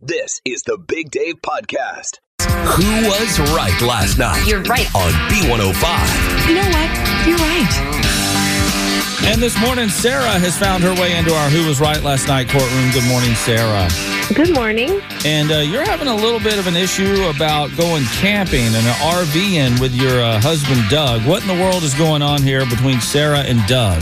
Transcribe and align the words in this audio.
This 0.00 0.40
is 0.44 0.62
the 0.62 0.78
Big 0.78 1.10
Dave 1.10 1.42
Podcast. 1.42 2.20
Who 2.40 3.08
was 3.08 3.40
right 3.50 3.74
last 3.82 4.16
night? 4.16 4.46
You're 4.46 4.62
right. 4.62 4.86
On 4.94 5.10
B105. 5.26 6.46
You 6.46 6.54
know 6.54 6.70
what? 6.70 7.26
You're 7.26 7.36
right. 7.36 9.26
And 9.26 9.42
this 9.42 9.60
morning, 9.60 9.88
Sarah 9.88 10.38
has 10.38 10.56
found 10.56 10.84
her 10.84 10.94
way 10.94 11.16
into 11.16 11.34
our 11.34 11.50
Who 11.50 11.66
Was 11.66 11.80
Right 11.80 12.00
Last 12.04 12.28
Night 12.28 12.48
courtroom. 12.48 12.92
Good 12.92 13.08
morning, 13.08 13.34
Sarah. 13.34 13.88
Good 14.32 14.54
morning. 14.54 15.00
And 15.24 15.50
uh, 15.50 15.66
you're 15.66 15.84
having 15.84 16.06
a 16.06 16.14
little 16.14 16.38
bit 16.38 16.60
of 16.60 16.68
an 16.68 16.76
issue 16.76 17.24
about 17.24 17.76
going 17.76 18.04
camping 18.22 18.66
and 18.66 18.76
an 18.76 18.94
RV 19.02 19.34
in 19.34 19.80
with 19.80 19.96
your 19.96 20.22
uh, 20.22 20.40
husband, 20.40 20.80
Doug. 20.88 21.26
What 21.26 21.42
in 21.42 21.48
the 21.48 21.60
world 21.60 21.82
is 21.82 21.94
going 21.94 22.22
on 22.22 22.40
here 22.40 22.64
between 22.66 23.00
Sarah 23.00 23.40
and 23.40 23.58
Doug? 23.66 24.00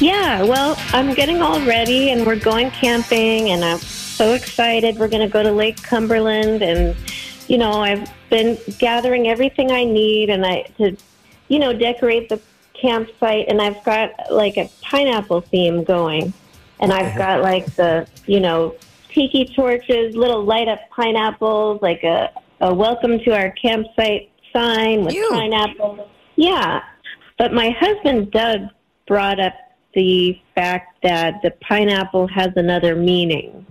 Yeah, 0.00 0.42
well, 0.42 0.74
I'm 0.88 1.14
getting 1.14 1.42
all 1.42 1.60
ready 1.64 2.10
and 2.10 2.26
we're 2.26 2.40
going 2.40 2.72
camping 2.72 3.50
and 3.50 3.64
I'm 3.64 3.78
so 4.20 4.34
excited. 4.34 4.98
We're 4.98 5.08
going 5.08 5.26
to 5.26 5.32
go 5.32 5.42
to 5.42 5.50
Lake 5.50 5.82
Cumberland 5.82 6.60
and 6.60 6.94
you 7.48 7.56
know, 7.56 7.80
I've 7.80 8.12
been 8.28 8.58
gathering 8.78 9.28
everything 9.28 9.70
I 9.70 9.82
need 9.82 10.28
and 10.28 10.44
I 10.44 10.64
to 10.76 10.94
you 11.48 11.58
know, 11.58 11.72
decorate 11.72 12.28
the 12.28 12.38
campsite 12.74 13.46
and 13.48 13.62
I've 13.62 13.82
got 13.82 14.12
like 14.30 14.58
a 14.58 14.70
pineapple 14.82 15.40
theme 15.40 15.84
going. 15.84 16.34
And 16.80 16.92
I've 16.92 17.16
got 17.16 17.40
like 17.40 17.64
the, 17.76 18.06
you 18.26 18.40
know, 18.40 18.74
tiki 19.08 19.46
torches, 19.46 20.14
little 20.14 20.44
light 20.44 20.68
up 20.68 20.80
pineapples, 20.90 21.80
like 21.80 22.04
a, 22.04 22.30
a 22.60 22.74
welcome 22.74 23.20
to 23.20 23.30
our 23.34 23.50
campsite 23.52 24.30
sign 24.52 25.02
with 25.02 25.14
Ew. 25.14 25.28
pineapples. 25.30 26.06
Yeah. 26.36 26.82
But 27.38 27.54
my 27.54 27.70
husband 27.70 28.32
Doug 28.32 28.68
brought 29.06 29.40
up 29.40 29.54
the 29.94 30.38
fact 30.54 30.98
that 31.04 31.40
the 31.42 31.52
pineapple 31.52 32.26
has 32.28 32.50
another 32.56 32.94
meaning. 32.94 33.64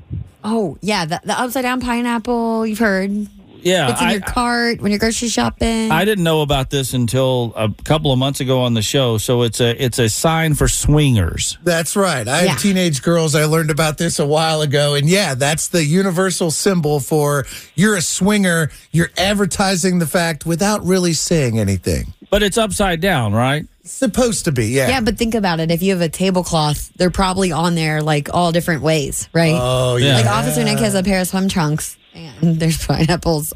Oh, 0.43 0.77
yeah. 0.81 1.05
The, 1.05 1.21
the 1.23 1.39
upside 1.39 1.63
down 1.63 1.81
pineapple, 1.81 2.65
you've 2.65 2.79
heard. 2.79 3.27
Yeah, 3.61 3.91
It's 3.91 3.99
in 4.01 4.07
I, 4.07 4.11
your 4.13 4.21
cart 4.21 4.79
when 4.79 4.89
you're 4.91 4.99
grocery 4.99 5.27
shopping. 5.27 5.91
I 5.91 6.05
didn't 6.05 6.23
know 6.23 6.41
about 6.43 6.69
this 6.69 6.93
until 6.93 7.51
a 7.57 7.69
couple 7.83 8.13
of 8.13 8.17
months 8.17 8.39
ago 8.39 8.61
on 8.61 8.73
the 8.73 8.81
show. 8.81 9.17
So 9.17 9.41
it's 9.41 9.59
a 9.59 9.71
it's 9.83 9.99
a 9.99 10.07
sign 10.07 10.53
for 10.55 10.69
swingers. 10.69 11.57
That's 11.65 11.97
right. 11.97 12.25
I 12.25 12.43
Yeah. 12.43 12.51
have 12.51 12.61
teenage 12.61 13.01
girls. 13.01 13.35
I 13.35 13.43
learned 13.43 13.69
about 13.69 13.97
this 13.97 14.17
a 14.17 14.25
while 14.25 14.61
ago. 14.61 14.95
And 14.95 15.09
yeah, 15.09 15.35
that's 15.35 15.67
the 15.67 15.83
universal 15.83 16.51
symbol 16.51 17.01
for 17.01 17.45
you're 17.75 17.97
a 17.97 18.01
swinger. 18.01 18.71
You're 18.93 19.11
advertising 19.17 19.99
the 19.99 20.07
fact 20.07 20.45
without 20.45 20.85
really 20.85 21.11
saying 21.11 21.59
anything. 21.59 22.13
But 22.29 22.43
it's 22.43 22.57
upside 22.57 23.01
down, 23.01 23.33
right? 23.33 23.65
Supposed 23.89 24.45
to 24.45 24.51
be, 24.51 24.67
yeah. 24.67 24.87
yeah, 24.87 25.01
but 25.01 25.17
think 25.17 25.35
about 25.35 25.59
it. 25.59 25.71
If 25.71 25.81
you 25.81 25.91
have 25.91 26.01
a 26.01 26.09
tablecloth, 26.09 26.91
they're 26.95 27.09
probably 27.09 27.51
on 27.51 27.75
there 27.75 28.01
like 28.01 28.33
all 28.33 28.51
different 28.51 28.81
ways, 28.83 29.27
right? 29.33 29.55
Oh, 29.59 29.95
Yeah. 29.97 30.09
yeah. 30.09 30.15
Like 30.17 30.25
Officer 30.27 30.63
Nick 30.63 30.77
has 30.79 30.93
a 30.95 31.03
pair 31.03 31.19
of 31.19 31.27
swim 31.27 31.49
trunks, 31.49 31.97
and 32.13 32.59
there's 32.59 32.85
pineapples 32.85 33.51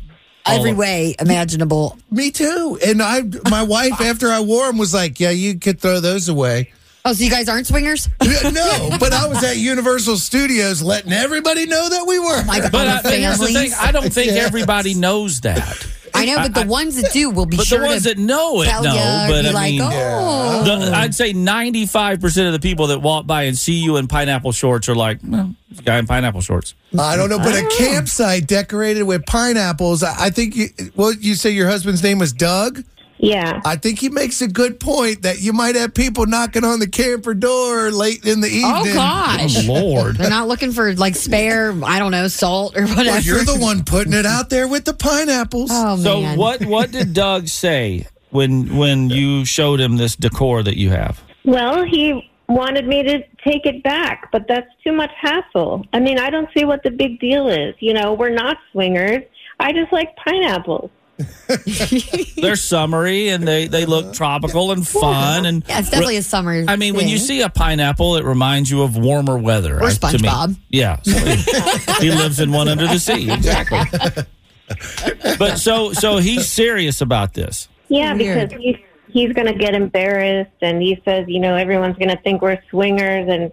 oh. 0.45 0.56
every 0.58 0.72
of- 0.72 0.78
way 0.78 1.16
imaginable. 1.20 1.98
Me 2.12 2.31
too. 2.31 2.80
And 2.86 3.02
I, 3.02 3.22
my 3.50 3.64
wife, 3.75 4.02
after 4.02 4.30
I 4.31 4.40
wore 4.42 4.66
them, 4.66 4.78
was 4.78 4.94
like, 4.94 5.20
yeah, 5.20 5.30
you 5.30 5.59
could 5.59 5.80
throw 5.80 6.00
those 6.00 6.28
away. 6.28 6.74
Oh, 7.06 7.13
so 7.13 7.24
you 7.24 7.30
guys 7.30 7.47
aren't 7.50 7.68
swingers? 7.68 8.07
no, 8.24 8.90
but 9.00 9.12
I 9.13 9.28
was 9.28 9.44
at 9.44 9.57
Universal 9.57 10.18
Studios 10.18 10.81
letting 10.81 11.12
everybody 11.12 11.66
know 11.66 11.90
that 11.90 12.06
we 12.07 12.18
were. 12.18 12.25
Oh 12.40 12.44
my 12.46 12.59
God, 12.59 12.72
But 12.72 12.88
I, 12.88 12.97
uh, 13.00 13.12
here's 13.12 13.40
the 13.40 13.47
thing. 13.47 13.72
I 13.80 13.91
don't 13.91 14.12
think 14.12 14.28
Yes. 14.31 14.47
everybody 14.47 14.94
knows 14.94 15.41
that. 15.41 15.86
I 16.23 16.35
know, 16.35 16.41
but 16.41 16.53
the 16.53 16.67
ones 16.67 17.01
that 17.01 17.11
do 17.11 17.29
will 17.29 17.45
be 17.45 17.57
But 17.57 17.66
sure 17.67 17.79
the 17.79 17.85
ones 17.85 18.03
to 18.03 18.09
that 18.09 18.17
know 18.17 18.61
it 18.61 18.66
tell 18.67 18.84
know. 18.84 18.94
ya, 18.94 19.28
But 19.28 19.41
be 19.44 19.47
I 19.50 19.51
like, 19.51 19.72
mean, 19.73 19.81
oh. 19.84 20.63
The, 20.63 20.95
I'd 20.95 21.16
say 21.16 21.34
95% 21.34 22.47
of 22.47 22.53
the 22.53 22.59
people 22.59 22.88
that 22.88 23.00
walk 23.00 23.28
by 23.28 23.44
and 23.44 23.57
see 23.57 23.75
you 23.75 23.97
in 23.97 24.07
pineapple 24.07 24.51
shorts 24.51 24.89
are 24.89 24.95
like, 24.95 25.19
well, 25.23 25.53
this 25.69 25.79
guy 25.81 25.97
in 25.97 26.07
pineapple 26.07 26.41
shorts. 26.41 26.73
I 26.97 27.16
don't 27.16 27.29
know, 27.29 27.38
but 27.39 27.56
a 27.56 27.66
oh. 27.66 27.75
campsite 27.78 28.47
decorated 28.47 29.03
with 29.03 29.25
pineapples. 29.25 30.03
I 30.03 30.16
I 30.25 30.29
think, 30.29 30.56
you, 30.56 30.67
well, 30.95 31.12
you 31.13 31.35
say 31.35 31.50
your 31.51 31.67
husband's 31.67 32.01
name 32.01 32.19
was 32.19 32.31
Doug? 32.33 32.83
Yeah. 33.23 33.61
I 33.63 33.78
think 33.78 34.00
he 34.00 34.09
makes 34.09 34.41
a 34.41 34.50
good 34.50 34.81
point 34.81 35.22
that 35.22 35.39
you 35.41 35.53
might 35.53 35.75
have 35.75 35.94
people 35.94 36.25
knocking 36.25 36.66
on 36.66 36.79
the 36.79 36.88
camper 36.89 37.34
door 37.34 37.89
late 37.89 38.25
in 38.25 38.41
the 38.41 38.47
evening. 38.47 38.63
Oh, 38.66 38.79
evening. 38.81 38.94
gosh. 38.95 39.69
Oh, 39.69 39.73
Lord. 39.73 40.17
They're 40.17 40.29
not 40.29 40.50
looking 40.50 40.73
for 40.73 40.94
like 40.95 41.16
spare, 41.16 41.73
I 41.85 42.00
don't 42.00 42.12
know, 42.12 42.28
salt 42.28 42.75
or 42.75 42.81
whatever. 42.81 43.06
Well, 43.12 43.22
you're 43.22 43.45
the 43.45 43.57
one 43.57 43.85
putting 43.85 44.12
it 44.12 44.25
out 44.25 44.50
there 44.50 44.67
with 44.67 44.83
the 44.83 44.94
pineapples. 44.94 45.69
Oh, 45.73 45.95
So 45.97 46.22
man. 46.22 46.38
what 46.38 46.66
what 46.66 46.91
did 46.91 47.13
Doug 47.13 47.47
say 47.47 48.07
when 48.31 48.75
when 48.75 49.09
you 49.09 49.45
showed 49.45 49.79
him 49.79 49.95
this 49.95 50.17
decor 50.17 50.62
that 50.63 50.75
you 50.75 50.89
have? 50.89 51.22
Well, 51.45 51.85
he 51.85 52.29
wanted 52.50 52.85
me 52.88 53.03
to 53.03 53.19
take 53.47 53.66
it 53.66 53.83
back, 53.83 54.29
but 54.33 54.50
that's 54.50 54.67
too 54.83 54.91
much 54.91 55.12
hassle. 55.17 55.85
I 55.94 56.00
mean, 56.01 56.19
I 56.19 56.29
don't 56.29 56.50
see 56.56 56.66
what 56.66 56.83
the 56.83 56.91
big 56.91 57.22
deal 57.22 57.47
is. 57.47 57.73
You 57.79 57.94
know, 57.94 58.13
we're 58.13 58.29
not 58.35 58.57
swingers. 58.73 59.23
I 59.62 59.72
just 59.72 59.94
like 59.94 60.13
pineapples. 60.17 60.91
They're 62.38 62.56
summery 62.56 63.29
and 63.29 63.47
they 63.47 63.68
they 63.68 63.85
look 63.85 64.06
uh-huh. 64.06 64.13
tropical 64.13 64.72
and 64.72 64.88
fun 64.88 65.46
and 65.46 65.63
Yeah, 65.68 65.79
it's 65.79 65.90
definitely 65.91 66.18
a 66.18 66.24
summer. 66.24 66.66
I 66.68 66.75
mean, 66.75 66.96
when 66.96 67.07
you 67.07 67.18
thing. 67.18 67.28
see 67.28 67.41
a 67.41 67.50
pineapple, 67.50 68.16
it 68.16 68.25
reminds 68.25 68.72
you 68.72 68.81
of 68.81 68.97
warmer 68.97 69.38
weather. 69.38 69.75
Or 69.75 69.79
to 69.79 69.85
me. 69.85 69.91
SpongeBob. 69.91 70.57
Yeah, 70.69 71.00
so 71.03 71.12
he, 71.12 71.94
he 72.09 72.12
lives 72.12 72.40
in 72.40 72.51
one 72.51 72.68
under 72.68 72.88
the 72.88 73.00
sea. 73.00 73.31
Exactly. 73.31 73.79
But 75.38 75.57
so 75.57 75.94
so 75.94 76.18
he's 76.18 76.50
serious 76.50 77.01
about 77.01 77.34
this. 77.34 77.68
Yeah, 77.90 78.13
Weird. 78.16 78.50
because 78.50 78.63
he's 78.63 78.78
he's 79.07 79.34
going 79.34 79.47
to 79.47 79.53
get 79.53 79.75
embarrassed, 79.75 80.51
and 80.62 80.81
he 80.81 81.01
says, 81.06 81.25
you 81.28 81.40
know, 81.40 81.56
everyone's 81.56 81.97
going 81.97 82.09
to 82.09 82.22
think 82.24 82.41
we're 82.41 82.59
swingers, 82.69 83.28
and 83.30 83.51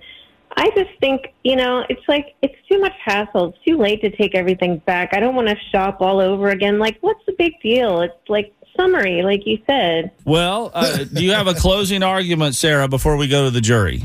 I 0.61 0.69
just 0.77 0.91
think, 1.01 1.33
you 1.43 1.57
know, 1.57 1.87
it's 1.89 2.07
like 2.07 2.35
it's 2.43 2.55
too 2.71 2.79
much 2.81 2.93
hassle. 3.03 3.49
It's 3.49 3.65
too 3.67 3.79
late 3.79 4.03
to 4.03 4.11
take 4.11 4.35
everything 4.35 4.77
back. 4.85 5.15
I 5.15 5.19
don't 5.19 5.35
want 5.35 5.49
to 5.49 5.57
shop 5.73 6.03
all 6.03 6.21
over 6.21 6.51
again. 6.51 6.79
Like, 6.79 6.99
what's 7.01 7.25
the 7.25 7.33
big 7.33 7.55
deal? 7.63 8.03
It's 8.03 8.13
like 8.29 8.53
summary, 8.77 9.23
like 9.23 9.47
you 9.47 9.59
said. 9.67 10.11
Well, 10.27 10.71
uh, 10.75 11.05
do 11.05 11.25
you 11.25 11.33
have 11.33 11.47
a 11.47 11.55
closing 11.55 12.03
argument, 12.03 12.57
Sarah, 12.57 12.89
before 12.89 13.17
we 13.17 13.27
go 13.27 13.47
to 13.47 13.51
the 13.51 13.63
jury? 13.63 14.03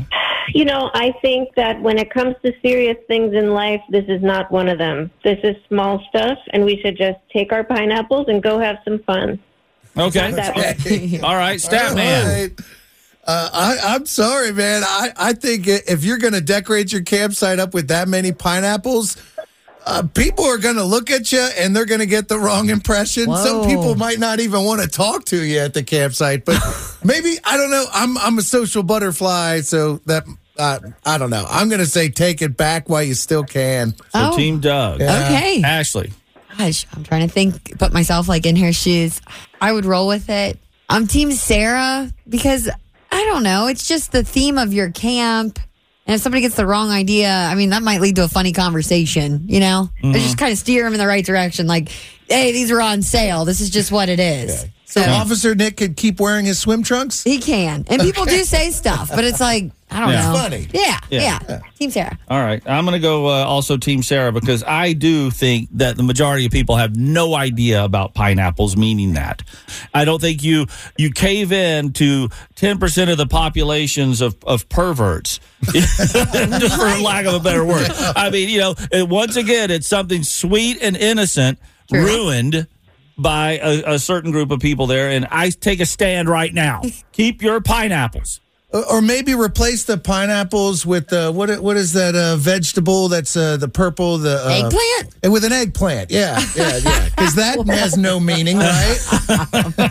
You 0.53 0.63
know, 0.63 0.91
I 0.93 1.13
think 1.21 1.53
that 1.55 1.81
when 1.81 1.97
it 1.97 2.09
comes 2.09 2.37
to 2.45 2.53
serious 2.61 2.95
things 3.09 3.33
in 3.33 3.53
life, 3.53 3.81
this 3.89 4.05
is 4.07 4.23
not 4.23 4.49
one 4.49 4.69
of 4.69 4.77
them. 4.77 5.11
This 5.25 5.39
is 5.43 5.57
small 5.67 6.01
stuff, 6.07 6.37
and 6.53 6.63
we 6.63 6.79
should 6.79 6.97
just 6.97 7.19
take 7.33 7.51
our 7.51 7.65
pineapples 7.65 8.29
and 8.29 8.41
go 8.41 8.59
have 8.59 8.77
some 8.85 8.99
fun. 8.99 9.39
Okay. 9.97 10.31
That 10.31 11.19
All 11.23 11.35
right, 11.35 11.59
stat 11.59 11.95
man. 11.95 12.55
All 13.27 13.35
right. 13.35 13.45
Uh, 13.47 13.49
I, 13.53 13.95
I'm 13.95 14.05
sorry, 14.05 14.51
man. 14.53 14.83
I, 14.85 15.11
I 15.17 15.33
think 15.33 15.67
if 15.67 16.03
you're 16.03 16.17
going 16.17 16.33
to 16.33 16.41
decorate 16.41 16.91
your 16.91 17.01
campsite 17.03 17.59
up 17.59 17.73
with 17.73 17.87
that 17.87 18.07
many 18.07 18.31
pineapples, 18.31 19.17
uh, 19.85 20.03
people 20.13 20.45
are 20.45 20.57
going 20.57 20.75
to 20.75 20.83
look 20.83 21.11
at 21.11 21.31
you 21.31 21.47
and 21.57 21.75
they're 21.75 21.85
going 21.85 21.99
to 21.99 22.05
get 22.07 22.27
the 22.27 22.39
wrong 22.39 22.69
impression. 22.69 23.25
Some 23.35 23.65
people 23.67 23.95
might 23.95 24.19
not 24.19 24.39
even 24.39 24.63
want 24.63 24.81
to 24.81 24.87
talk 24.87 25.25
to 25.25 25.43
you 25.43 25.59
at 25.59 25.73
the 25.73 25.83
campsite, 25.83 26.45
but 26.45 26.59
maybe 27.03 27.35
I 27.43 27.57
don't 27.57 27.69
know. 27.71 27.85
I'm 27.93 28.17
I'm 28.17 28.37
a 28.39 28.41
social 28.41 28.81
butterfly, 28.83 29.61
so 29.61 29.97
that 30.05 30.23
uh, 30.57 30.79
I 31.05 31.17
don't 31.17 31.29
know. 31.29 31.45
I'm 31.49 31.67
going 31.69 31.81
to 31.81 31.85
say 31.85 32.09
take 32.09 32.41
it 32.41 32.57
back 32.57 32.89
while 32.89 33.03
you 33.03 33.13
still 33.13 33.43
can. 33.43 33.91
So 33.95 34.03
Oh. 34.13 34.35
Team 34.37 34.59
Doug. 34.59 35.01
Okay. 35.01 35.61
Ashley. 35.63 36.11
Gosh, 36.57 36.87
I'm 36.93 37.03
trying 37.03 37.27
to 37.27 37.33
think, 37.33 37.77
put 37.77 37.91
myself 37.91 38.29
like 38.29 38.45
in 38.45 38.55
her 38.55 38.71
shoes. 38.71 39.19
I 39.59 39.71
would 39.73 39.83
roll 39.85 40.07
with 40.07 40.29
it. 40.29 40.57
I'm 40.87 41.05
Team 41.05 41.31
Sarah 41.33 42.09
because 42.29 42.69
I 43.15 43.23
don't 43.23 43.43
know. 43.43 43.67
It's 43.67 43.87
just 43.87 44.11
the 44.11 44.25
theme 44.25 44.57
of 44.57 44.73
your 44.73 44.91
camp. 44.91 45.57
And 46.05 46.15
if 46.15 46.21
somebody 46.21 46.41
gets 46.41 46.55
the 46.55 46.65
wrong 46.65 46.91
idea, 46.91 47.31
I 47.31 47.55
mean, 47.55 47.69
that 47.69 47.81
might 47.81 48.01
lead 48.01 48.17
to 48.17 48.25
a 48.25 48.27
funny 48.27 48.51
conversation, 48.51 49.45
you 49.47 49.61
know? 49.61 49.89
Or 50.03 50.07
mm-hmm. 50.07 50.13
just 50.15 50.37
kind 50.37 50.51
of 50.51 50.57
steer 50.57 50.83
them 50.83 50.91
in 50.91 50.99
the 50.99 51.07
right 51.07 51.25
direction. 51.25 51.65
Like, 51.65 51.89
hey, 52.27 52.51
these 52.51 52.71
are 52.71 52.81
on 52.81 53.01
sale. 53.01 53.45
This 53.45 53.61
is 53.61 53.69
just 53.69 53.89
what 53.89 54.09
it 54.09 54.19
is. 54.19 54.65
So 54.87 55.01
So- 55.01 55.11
Officer 55.11 55.55
Nick 55.55 55.77
could 55.77 55.97
keep 55.97 56.19
wearing 56.19 56.45
his 56.45 56.59
swim 56.59 56.83
trunks? 56.83 57.23
He 57.23 57.39
can. 57.39 57.85
And 57.89 58.01
people 58.01 58.25
do 58.25 58.43
say 58.43 58.71
stuff, 58.71 59.09
but 59.13 59.23
it's 59.23 59.39
like, 59.41 59.71
I 59.91 59.99
don't 59.99 60.09
Yeah. 60.11 60.21
know. 60.21 60.31
It's 60.31 60.41
funny. 60.41 60.67
Yeah, 60.73 60.97
Yeah. 61.09 61.39
yeah. 61.49 61.59
Team 61.79 61.91
Sarah. 61.91 62.17
All 62.29 62.39
right. 62.39 62.61
I'm 62.65 62.85
going 62.85 62.93
to 62.93 62.99
go 62.99 63.27
uh, 63.27 63.43
also 63.45 63.77
Team 63.77 64.03
Sarah 64.03 64.31
because 64.31 64.63
I 64.63 64.93
do 64.93 65.31
think 65.31 65.69
that 65.73 65.95
the 65.97 66.03
majority 66.03 66.45
of 66.45 66.51
people 66.51 66.75
have 66.77 66.95
no 66.95 67.35
idea 67.35 67.83
about 67.83 68.13
pineapples, 68.13 68.75
meaning 68.77 69.13
that. 69.13 69.41
I 69.93 70.05
don't 70.05 70.19
think 70.21 70.43
you 70.43 70.67
you 70.97 71.11
cave 71.11 71.51
in 71.51 71.91
to 71.93 72.29
10% 72.55 73.09
of 73.11 73.17
the 73.17 73.27
populations 73.27 74.21
of, 74.21 74.35
of 74.45 74.67
perverts, 74.69 75.39
just 75.73 76.75
for 76.75 77.01
lack 77.01 77.25
of 77.25 77.33
a 77.35 77.39
better 77.39 77.63
word. 77.65 77.89
I 78.15 78.29
mean, 78.29 78.49
you 78.49 78.59
know, 78.59 78.75
it- 78.91 79.07
once 79.09 79.35
again, 79.35 79.71
it's 79.71 79.87
something 79.87 80.23
sweet 80.23 80.77
and 80.81 80.95
innocent 80.97 81.59
ruined 81.91 82.67
by 83.17 83.59
a, 83.61 83.93
a 83.95 83.99
certain 83.99 84.31
group 84.31 84.51
of 84.51 84.59
people 84.59 84.87
there. 84.87 85.09
And 85.09 85.27
I 85.31 85.49
take 85.49 85.79
a 85.79 85.85
stand 85.85 86.29
right 86.29 86.53
now. 86.53 86.81
Keep 87.11 87.41
your 87.41 87.61
pineapples. 87.61 88.39
Or- 88.73 88.95
Or 88.95 89.01
maybe 89.01 89.35
replace 89.35 89.85
the 89.85 89.97
pineapples 89.97 90.85
with 90.85 91.13
uh, 91.13 91.31
what? 91.31 91.61
What 91.61 91.77
is 91.77 91.93
that 91.93 92.13
uh, 92.15 92.35
vegetable? 92.35 93.07
That's 93.07 93.37
uh, 93.37 93.55
the 93.55 93.69
purple, 93.69 94.17
the 94.17 94.43
uh, 94.43 94.49
Eggplant? 94.49 95.15
and 95.23 95.31
with 95.31 95.45
an 95.45 95.53
eggplant. 95.53 96.11
Yeah, 96.11 96.41
yeah, 96.57 96.79
yeah. 96.83 97.05
Because 97.09 97.35
that 97.35 97.65
has 97.67 97.95
no 97.95 98.19
meaning, 98.19 98.57
right? 98.59 98.97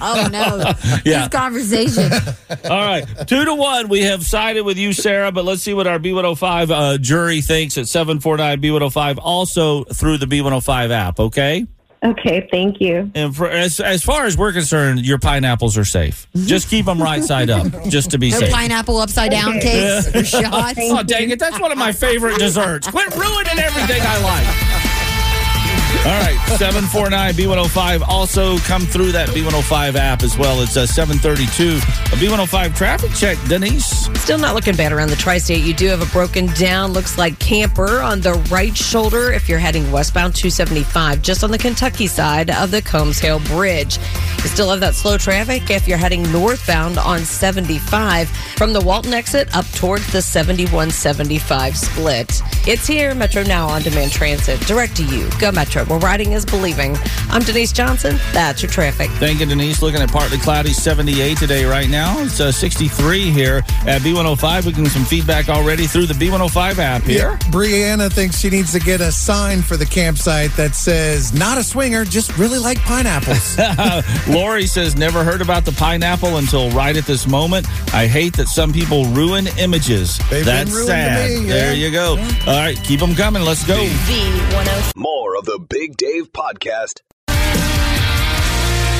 Oh, 0.02 0.28
no. 0.30 0.72
Yeah. 1.04 1.20
This 1.20 1.28
conversation. 1.28 2.12
All 2.64 2.84
right, 2.84 3.04
two 3.26 3.44
to 3.46 3.54
one. 3.54 3.88
We 3.88 4.02
have 4.02 4.22
sided 4.26 4.64
with 4.64 4.76
you, 4.76 4.92
Sarah, 4.92 5.32
but 5.32 5.44
let's 5.46 5.62
see 5.62 5.72
what 5.72 5.86
our 5.86 5.98
B105 5.98 6.70
uh, 6.70 6.98
jury 6.98 7.40
thinks 7.40 7.78
at 7.78 7.88
749 7.88 8.60
B105, 8.60 9.18
also 9.22 9.84
through 9.84 10.18
the 10.18 10.26
B105 10.26 10.90
app, 10.90 11.20
okay? 11.20 11.66
Okay, 12.04 12.46
thank 12.50 12.80
you. 12.82 13.10
And 13.14 13.34
for, 13.34 13.48
as, 13.48 13.80
as 13.80 14.02
far 14.04 14.26
as 14.26 14.36
we're 14.36 14.52
concerned, 14.52 15.06
your 15.06 15.18
pineapples 15.18 15.78
are 15.78 15.84
safe. 15.86 16.26
Just 16.34 16.68
keep 16.68 16.84
them 16.84 17.02
right 17.02 17.24
side 17.24 17.48
up, 17.48 17.66
just 17.88 18.10
to 18.10 18.18
be 18.18 18.30
No 18.30 18.40
safe. 18.40 18.52
pineapple 18.52 18.98
upside 18.98 19.30
down 19.30 19.54
cakes 19.60 20.14
or 20.14 20.22
shots. 20.24 20.78
Oh, 20.82 21.02
dang 21.02 21.30
it. 21.30 21.38
That's 21.38 21.58
one 21.58 21.72
of 21.72 21.78
my 21.78 21.92
favorite 21.92 22.38
desserts. 22.38 22.88
Quit 22.88 23.14
ruining 23.16 23.58
everything 23.58 24.02
I 24.02 24.20
like. 24.22 24.83
All 26.04 26.20
right, 26.20 26.36
749 26.58 27.32
B105. 27.34 28.02
Also 28.08 28.58
come 28.58 28.82
through 28.82 29.12
that 29.12 29.28
B105 29.30 29.94
app 29.94 30.22
as 30.22 30.36
well. 30.36 30.60
It's 30.60 30.76
uh, 30.76 30.86
732. 30.86 31.76
A 31.76 32.16
B105 32.18 32.76
traffic 32.76 33.12
check. 33.12 33.38
Denise. 33.48 34.10
Still 34.20 34.38
not 34.38 34.54
looking 34.54 34.76
bad 34.76 34.92
around 34.92 35.08
the 35.08 35.16
tri 35.16 35.38
state. 35.38 35.64
You 35.64 35.72
do 35.72 35.86
have 35.88 36.02
a 36.02 36.12
broken 36.12 36.46
down, 36.54 36.92
looks 36.92 37.16
like 37.16 37.38
camper 37.38 38.00
on 38.00 38.20
the 38.20 38.34
right 38.50 38.76
shoulder 38.76 39.32
if 39.32 39.48
you're 39.48 39.58
heading 39.58 39.90
westbound 39.90 40.34
275, 40.34 41.22
just 41.22 41.42
on 41.42 41.50
the 41.50 41.58
Kentucky 41.58 42.06
side 42.06 42.50
of 42.50 42.70
the 42.70 42.82
Combs-Hehl 42.82 43.44
Bridge. 43.46 43.98
You 43.98 44.50
still 44.50 44.70
have 44.70 44.80
that 44.80 44.94
slow 44.94 45.16
traffic 45.16 45.70
if 45.70 45.88
you're 45.88 45.98
heading 45.98 46.30
northbound 46.30 46.98
on 46.98 47.20
75 47.20 48.28
from 48.28 48.72
the 48.72 48.80
Walton 48.80 49.14
exit 49.14 49.54
up 49.56 49.66
towards 49.72 50.10
the 50.12 50.20
7175 50.20 51.76
split. 51.76 52.42
It's 52.66 52.86
here, 52.86 53.14
Metro 53.14 53.42
Now 53.42 53.68
on 53.68 53.82
demand 53.82 54.12
transit. 54.12 54.60
Direct 54.60 54.96
to 54.96 55.04
you. 55.04 55.28
Go 55.40 55.50
Metro, 55.50 55.83
where 55.88 55.98
riding 55.98 56.32
is 56.32 56.44
believing. 56.44 56.96
I'm 57.30 57.42
Denise 57.42 57.72
Johnson. 57.72 58.16
That's 58.32 58.62
your 58.62 58.70
traffic. 58.70 59.10
Thank 59.12 59.40
you, 59.40 59.46
Denise. 59.46 59.82
Looking 59.82 60.00
at 60.00 60.10
partly 60.10 60.38
cloudy 60.38 60.72
78 60.72 61.38
today, 61.38 61.64
right 61.64 61.88
now. 61.88 62.18
It's 62.20 62.40
uh, 62.40 62.52
63 62.52 63.30
here 63.30 63.58
at 63.86 64.02
B105. 64.02 64.64
We're 64.64 64.70
getting 64.70 64.88
some 64.88 65.04
feedback 65.04 65.48
already 65.48 65.86
through 65.86 66.06
the 66.06 66.14
B105 66.14 66.78
app 66.78 67.02
here. 67.02 67.36
Brianna 67.50 68.12
thinks 68.12 68.38
she 68.38 68.50
needs 68.50 68.72
to 68.72 68.80
get 68.80 69.00
a 69.00 69.12
sign 69.12 69.62
for 69.62 69.76
the 69.76 69.86
campsite 69.86 70.50
that 70.56 70.74
says 70.74 71.32
"Not 71.32 71.58
a 71.58 71.64
swinger, 71.64 72.04
just 72.04 72.36
really 72.38 72.58
like 72.58 72.78
pineapples." 72.80 73.56
Lori 74.28 74.66
says, 74.66 74.96
never 74.96 75.22
heard 75.24 75.40
about 75.40 75.64
the 75.64 75.72
pineapple 75.72 76.36
until 76.38 76.70
right 76.70 76.96
at 76.96 77.04
this 77.04 77.26
moment. 77.26 77.66
I 77.94 78.06
hate 78.06 78.36
that 78.36 78.48
some 78.48 78.72
people 78.72 79.04
ruin 79.06 79.46
images. 79.58 80.18
They've 80.30 80.44
been 80.44 80.66
That's 80.66 80.70
to 80.70 80.84
sad. 80.84 81.30
me, 81.30 81.46
yeah. 81.46 81.52
There 81.52 81.74
you 81.74 81.90
go. 81.90 82.10
All 82.46 82.58
right, 82.58 82.76
keep 82.82 83.00
them 83.00 83.14
coming. 83.14 83.42
Let's 83.42 83.64
go. 83.66 83.76
B105. 83.76 84.96
More 84.96 85.13
of 85.36 85.44
the 85.46 85.58
Big 85.58 85.96
Dave 85.96 86.32
Podcast. 86.32 87.00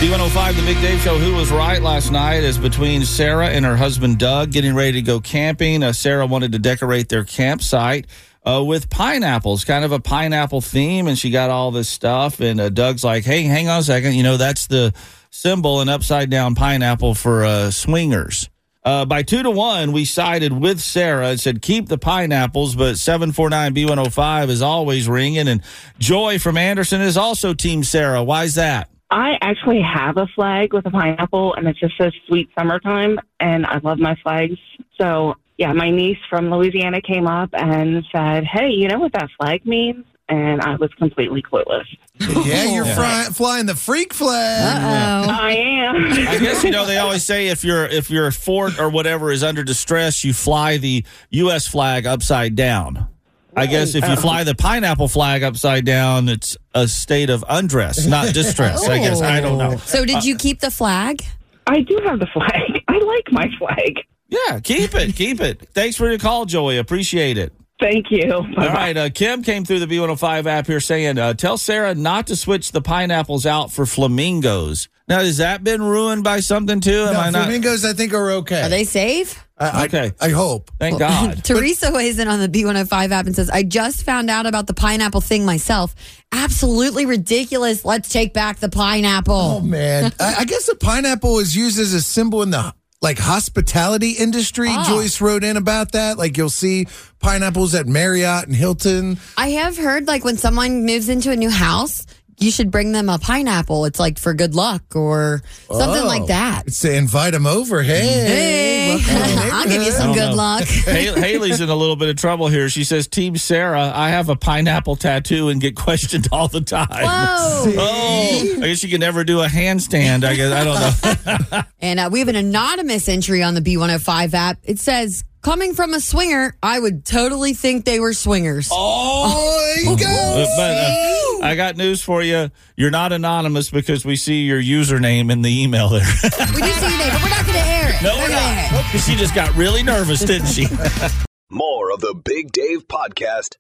B105, 0.01 0.57
the 0.57 0.63
Big 0.63 0.81
Dave 0.81 1.01
Show. 1.01 1.17
Who 1.19 1.35
was 1.35 1.51
right 1.51 1.81
last 1.81 2.11
night 2.11 2.43
is 2.43 2.59
between 2.59 3.05
Sarah 3.05 3.49
and 3.49 3.65
her 3.65 3.77
husband 3.77 4.19
Doug 4.19 4.51
getting 4.53 4.75
ready 4.75 4.93
to 4.93 5.03
go 5.03 5.21
camping. 5.21 5.83
Uh, 5.83 5.93
Sarah 5.93 6.27
wanted 6.27 6.53
to 6.53 6.59
decorate 6.59 7.09
their 7.09 7.25
campsite 7.25 8.07
uh, 8.45 8.63
with 8.67 8.91
pineapples, 8.91 9.65
kind 9.65 9.85
of 9.85 9.93
a 9.93 10.01
pineapple 10.01 10.61
theme, 10.61 11.07
and 11.07 11.19
she 11.19 11.31
got 11.31 11.51
all 11.51 11.71
this 11.71 11.89
stuff. 11.89 12.41
And 12.41 12.61
uh, 12.61 12.69
Doug's 12.69 13.05
like, 13.05 13.25
"Hey, 13.25 13.45
hang 13.45 13.69
on 13.69 13.81
a 13.81 13.83
second. 13.83 14.15
You 14.15 14.25
know 14.25 14.37
that's 14.37 14.67
the 14.67 14.93
symbol, 15.31 15.81
an 15.81 15.89
upside 15.89 16.31
down 16.31 16.55
pineapple 16.55 17.15
for 17.15 17.45
uh, 17.45 17.71
swingers." 17.71 18.51
Uh, 18.85 19.07
by 19.07 19.23
two 19.23 19.43
to 19.43 19.51
one, 19.51 19.93
we 19.93 20.05
sided 20.05 20.53
with 20.53 20.79
Sarah 20.79 21.29
and 21.29 21.41
said 21.41 21.63
keep 21.63 21.89
the 21.89 21.97
pineapples, 21.97 22.75
but 22.75 22.99
749 22.99 23.75
B105 23.75 24.51
is 24.51 24.61
always 24.61 25.09
ringing. 25.09 25.49
And 25.49 25.63
Joy 25.99 26.39
from 26.39 26.59
Anderson 26.59 27.01
is 27.01 27.17
also 27.17 27.55
Team 27.55 27.83
Sarah. 27.83 28.23
Why's 28.23 28.57
that? 28.57 28.91
I 29.11 29.39
actually 29.41 29.81
have 29.81 30.17
a 30.19 30.27
flag 30.35 30.75
with 30.75 30.85
a 30.87 30.91
pineapple, 30.91 31.55
and 31.55 31.67
it 31.69 31.77
just 31.79 31.97
says 31.97 32.13
"Sweet 32.27 32.51
Summertime," 32.59 33.19
and 33.39 33.65
I 33.65 33.79
love 33.79 33.99
my 33.99 34.17
flags. 34.23 34.59
So, 35.01 35.35
yeah, 35.57 35.73
my 35.73 35.91
niece 35.91 36.19
from 36.29 36.51
Louisiana 36.51 37.01
came 37.01 37.27
up 37.27 37.51
and 37.53 38.05
said, 38.15 38.45
"Hey, 38.45 38.71
you 38.71 38.89
know 38.89 38.99
what 38.99 39.13
that 39.13 39.31
flag 39.39 39.65
means?" 39.65 40.05
And 40.29 40.63
I 40.63 40.77
was 40.77 40.91
completely 40.95 41.43
clueless. 41.43 41.85
yeah, 42.19 42.73
you're 42.73 42.87
fry- 42.87 43.29
flying 43.31 43.67
the 43.67 43.75
freak 43.75 44.15
flag. 44.15 44.77
Uh-oh. 44.77 45.33
I 45.33 45.53
am. 45.53 45.97
I 46.29 46.39
guess 46.39 46.65
you 46.65 46.71
know 46.71 46.87
they 46.87 46.97
always 46.97 47.25
say 47.25 47.49
if 47.49 47.63
your 47.63 47.85
if 47.85 48.11
your 48.11 48.31
fort 48.31 48.81
or 48.81 48.89
whatever 48.89 49.31
is 49.31 49.43
under 49.43 49.63
distress, 49.63 50.25
you 50.25 50.33
fly 50.33 50.79
the 50.79 51.05
U.S. 51.31 51.67
flag 51.67 52.07
upside 52.07 52.57
down. 52.57 53.09
I 53.57 53.67
guess 53.67 53.95
if 53.95 54.05
you 54.05 54.15
oh. 54.15 54.17
fly 54.17 54.45
the 54.45 54.55
pineapple 54.55 55.09
flag 55.09 55.43
upside 55.43 55.85
down, 55.85 56.29
it's 56.29 56.57
a 56.75 56.89
state 56.89 57.31
of 57.31 57.45
undress, 57.49 58.07
not 58.07 58.35
distress. 58.35 58.89
I 58.89 58.99
guess 58.99 59.21
I 59.21 59.41
don't 59.41 59.59
know. 59.59 59.71
Oh. 59.71 59.75
Uh, 59.75 59.79
so, 59.79 60.05
did 60.05 60.25
you 60.25 60.37
keep 60.37 60.61
the 60.61 60.71
flag? 60.71 61.23
I 61.67 61.81
do 61.81 61.99
have 62.05 62.19
the 62.19 62.27
flag. 62.27 62.83
I 62.89 62.99
like 62.99 63.31
my 63.31 63.49
flag. 63.59 63.99
Yeah, 64.29 64.61
keep 64.61 64.95
it, 64.95 65.15
keep 65.15 65.41
it. 65.41 65.69
Thanks 65.73 65.97
for 65.97 66.09
your 66.09 66.19
call, 66.19 66.47
Joey. 66.47 66.79
Appreciate 66.79 67.39
it. 67.39 67.53
Thank 67.85 68.11
you. 68.11 68.33
All 68.33 68.45
right, 68.57 68.97
uh, 68.97 69.11
Kim 69.11 69.43
came 69.43 69.65
through 69.67 69.81
the 69.81 69.87
B105 69.87 70.47
app 70.47 70.67
here 70.67 70.81
saying, 70.81 71.19
uh, 71.19 71.35
"Tell 71.35 71.59
Sarah 71.59 71.95
not 71.95 72.27
to 72.29 72.37
switch 72.37 72.73
the 72.73 72.81
pineapples 72.81 73.45
out 73.45 73.71
for 73.73 73.85
flamingos." 73.85 74.89
Now, 75.07 75.19
has 75.19 75.37
that 75.37 75.63
been 75.63 75.83
ruined 75.83 76.25
by 76.25 76.41
something 76.41 76.81
too? 76.81 77.05
Am 77.09 77.13
No, 77.13 77.21
I 77.21 77.31
not? 77.31 77.45
flamingos, 77.45 77.85
I 77.85 77.93
think, 77.93 78.15
are 78.15 78.31
okay. 78.41 78.63
Are 78.63 78.69
they 78.71 78.85
safe? 78.85 79.45
I, 79.59 79.83
I- 79.83 79.85
Okay. 79.85 80.13
I, 80.19 80.31
hope. 80.31 80.71
Thank 80.81 80.99
God. 80.99 81.45
Teresa 81.45 81.93
weighs 81.93 82.19
in 82.19 82.27
on 82.27 82.41
the 82.41 82.49
B105 82.49 83.11
app 83.11 83.27
and 83.27 83.37
says, 83.37 83.51
I 83.51 83.65
just 83.65 84.03
found 84.05 84.31
out 84.31 84.47
about 84.47 84.67
the 84.67 84.73
pineapple 84.73 85.21
thing 85.21 85.45
myself. 85.45 85.95
Absolutely 86.33 87.05
ridiculous. 87.05 87.85
Let's 87.85 88.09
take 88.09 88.33
back 88.33 88.61
the 88.61 88.71
pineapple. 88.71 89.35
Oh 89.35 89.61
man, 89.61 90.11
I, 90.21 90.37
I 90.41 90.45
guess 90.47 90.67
the 90.67 90.75
pineapple 90.75 91.39
is 91.39 91.55
used 91.55 91.79
as 91.79 91.93
a 91.93 92.01
symbol 92.01 92.43
in 92.43 92.51
the 92.51 92.75
like 93.03 93.19
hospitality 93.19 94.13
industry. 94.13 94.69
Ah. 94.71 94.85
Joyce 94.89 95.21
wrote 95.21 95.45
in 95.45 95.57
about 95.57 95.93
that. 95.93 96.19
Like 96.19 96.37
you'll 96.37 96.51
see 96.51 96.87
pineapples 97.21 97.75
at 97.75 97.87
Marriott 97.87 98.47
and 98.47 98.57
Hilton. 98.57 99.19
I 99.37 99.51
have 99.51 99.77
heard 99.77 100.07
like 100.07 100.25
when 100.25 100.37
someone 100.37 100.85
moves 100.87 101.09
into 101.09 101.31
a 101.31 101.37
new 101.37 101.51
house, 101.51 102.07
you 102.39 102.51
should 102.51 102.71
bring 102.71 102.93
them 102.93 103.09
a 103.09 103.19
pineapple. 103.19 103.85
It's 103.85 103.99
like 104.01 104.19
for 104.19 104.35
good 104.35 104.55
luck 104.55 104.83
or 104.97 105.43
something 105.69 106.03
Oh, 106.03 106.07
like 106.07 106.27
that. 106.27 106.65
It's 106.67 106.81
to 106.81 106.93
invite 106.95 107.33
them 107.33 107.47
over. 107.47 107.83
Hey, 107.83 108.01
Hey, 108.07 108.89
welcome 108.91 109.07
to 109.07 109.35
the 109.49 109.51
I'll 109.55 109.65
give 109.69 109.83
you 109.83 109.93
some 109.93 110.13
good 110.13 110.31
know. 110.31 110.35
luck. 110.37 110.65
Haley's 110.65 111.61
in 111.61 111.69
a 111.69 111.75
little 111.75 111.97
bit 111.97 112.09
of 112.09 112.17
trouble 112.17 112.49
here. 112.49 112.69
She 112.69 112.85
says, 112.85 113.07
"Team 113.09 113.37
Sarah, 113.37 113.93
I 113.95 114.09
have 114.11 114.29
a 114.29 114.37
pineapple 114.37 114.97
tattoo 114.97 115.49
and 115.49 115.61
get 115.61 115.77
questioned 115.77 116.29
all 116.33 116.49
the 116.49 116.61
time." 116.61 116.89
Whoa. 116.91 117.73
Oh, 117.87 118.57
I 118.63 118.67
guess 118.69 118.83
you 118.83 118.89
can 118.91 119.01
never 119.01 119.25
do 119.25 119.41
a 119.41 119.47
handstand. 119.47 120.25
I 120.25 120.35
guess 120.35 120.53
I 120.53 120.65
don't 120.65 121.53
know. 121.53 121.63
And 121.81 122.01
uh, 122.01 122.09
we 122.11 122.19
have 122.21 122.29
an 122.29 122.37
anonymous 122.37 123.09
entry 123.09 123.43
on 123.43 123.55
the 123.55 123.61
B105 123.61 124.33
app. 124.33 124.59
It 124.63 124.79
says, 124.79 125.23
coming 125.43 125.75
from 125.75 125.93
a 125.93 126.01
swinger, 126.01 126.57
I 126.63 126.79
would 126.81 127.05
totally 127.05 127.53
think 127.53 127.85
they 127.85 128.01
were 128.01 128.15
swingers. 128.15 128.69
Oh, 128.73 129.61
there 129.77 129.85
you 129.85 129.97
go. 129.99 130.45
but 130.57 130.77
uh, 130.77 131.24
I 131.43 131.55
got 131.57 131.77
news 131.77 132.03
for 132.03 132.23
you. 132.23 132.51
You're 132.77 132.91
not 132.91 133.13
anonymous 133.13 133.71
because 133.71 134.05
we 134.05 134.17
see 134.17 134.43
your 134.45 134.61
username 134.61 135.31
in 135.31 135.43
the 135.43 135.63
email 135.63 135.89
there. 135.89 136.05
We 136.55 136.63
do 136.63 136.73
see 136.73 136.89
your 136.89 136.99
name, 136.99 137.11
but 137.13 137.23
we're 137.23 137.29
not 137.31 137.47
going 137.47 137.59
to 137.59 137.67
air 137.67 137.89
it. 137.91 138.03
no, 138.03 138.17
we're 138.19 138.29
gonna 138.29 138.41
air 138.41 138.69
it. 138.69 138.95
not. 138.95 139.01
She 139.01 139.17
just 139.17 139.35
got 139.35 139.55
really 139.55 139.83
nervous, 139.83 140.21
didn't 140.21 140.49
she? 140.49 140.67
More 141.51 141.93
of 141.93 142.01
the 142.01 142.15
Big 142.15 142.53
Dave 142.53 142.87
Podcast. 142.89 143.57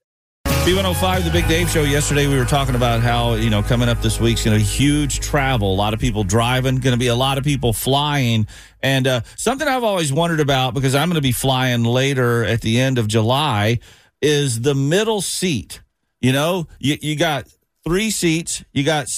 B105, 0.46 1.24
the 1.24 1.30
Big 1.30 1.46
Dave 1.46 1.68
Show. 1.68 1.82
Yesterday, 1.82 2.26
we 2.26 2.38
were 2.38 2.46
talking 2.46 2.74
about 2.74 3.02
how, 3.02 3.34
you 3.34 3.50
know, 3.50 3.62
coming 3.62 3.88
up 3.88 4.00
this 4.00 4.18
week's 4.18 4.44
going 4.44 4.58
to 4.58 4.64
be 4.64 4.66
huge 4.66 5.20
travel. 5.20 5.72
A 5.72 5.76
lot 5.76 5.92
of 5.92 6.00
people 6.00 6.24
driving, 6.24 6.76
going 6.76 6.94
to 6.94 6.98
be 6.98 7.08
a 7.08 7.14
lot 7.14 7.36
of 7.36 7.44
people 7.44 7.74
flying. 7.74 8.46
And 8.82 9.06
uh, 9.06 9.20
something 9.36 9.68
I've 9.68 9.84
always 9.84 10.10
wondered 10.10 10.40
about 10.40 10.72
because 10.72 10.94
I'm 10.94 11.08
going 11.08 11.16
to 11.16 11.20
be 11.20 11.32
flying 11.32 11.84
later 11.84 12.44
at 12.44 12.62
the 12.62 12.80
end 12.80 12.98
of 12.98 13.08
July 13.08 13.80
is 14.22 14.62
the 14.62 14.74
middle 14.74 15.20
seat. 15.20 15.82
You 16.22 16.32
know, 16.32 16.66
you, 16.78 16.96
you 17.02 17.16
got 17.16 17.46
three 17.84 18.10
seats, 18.10 18.64
you 18.72 18.84
got 18.84 19.08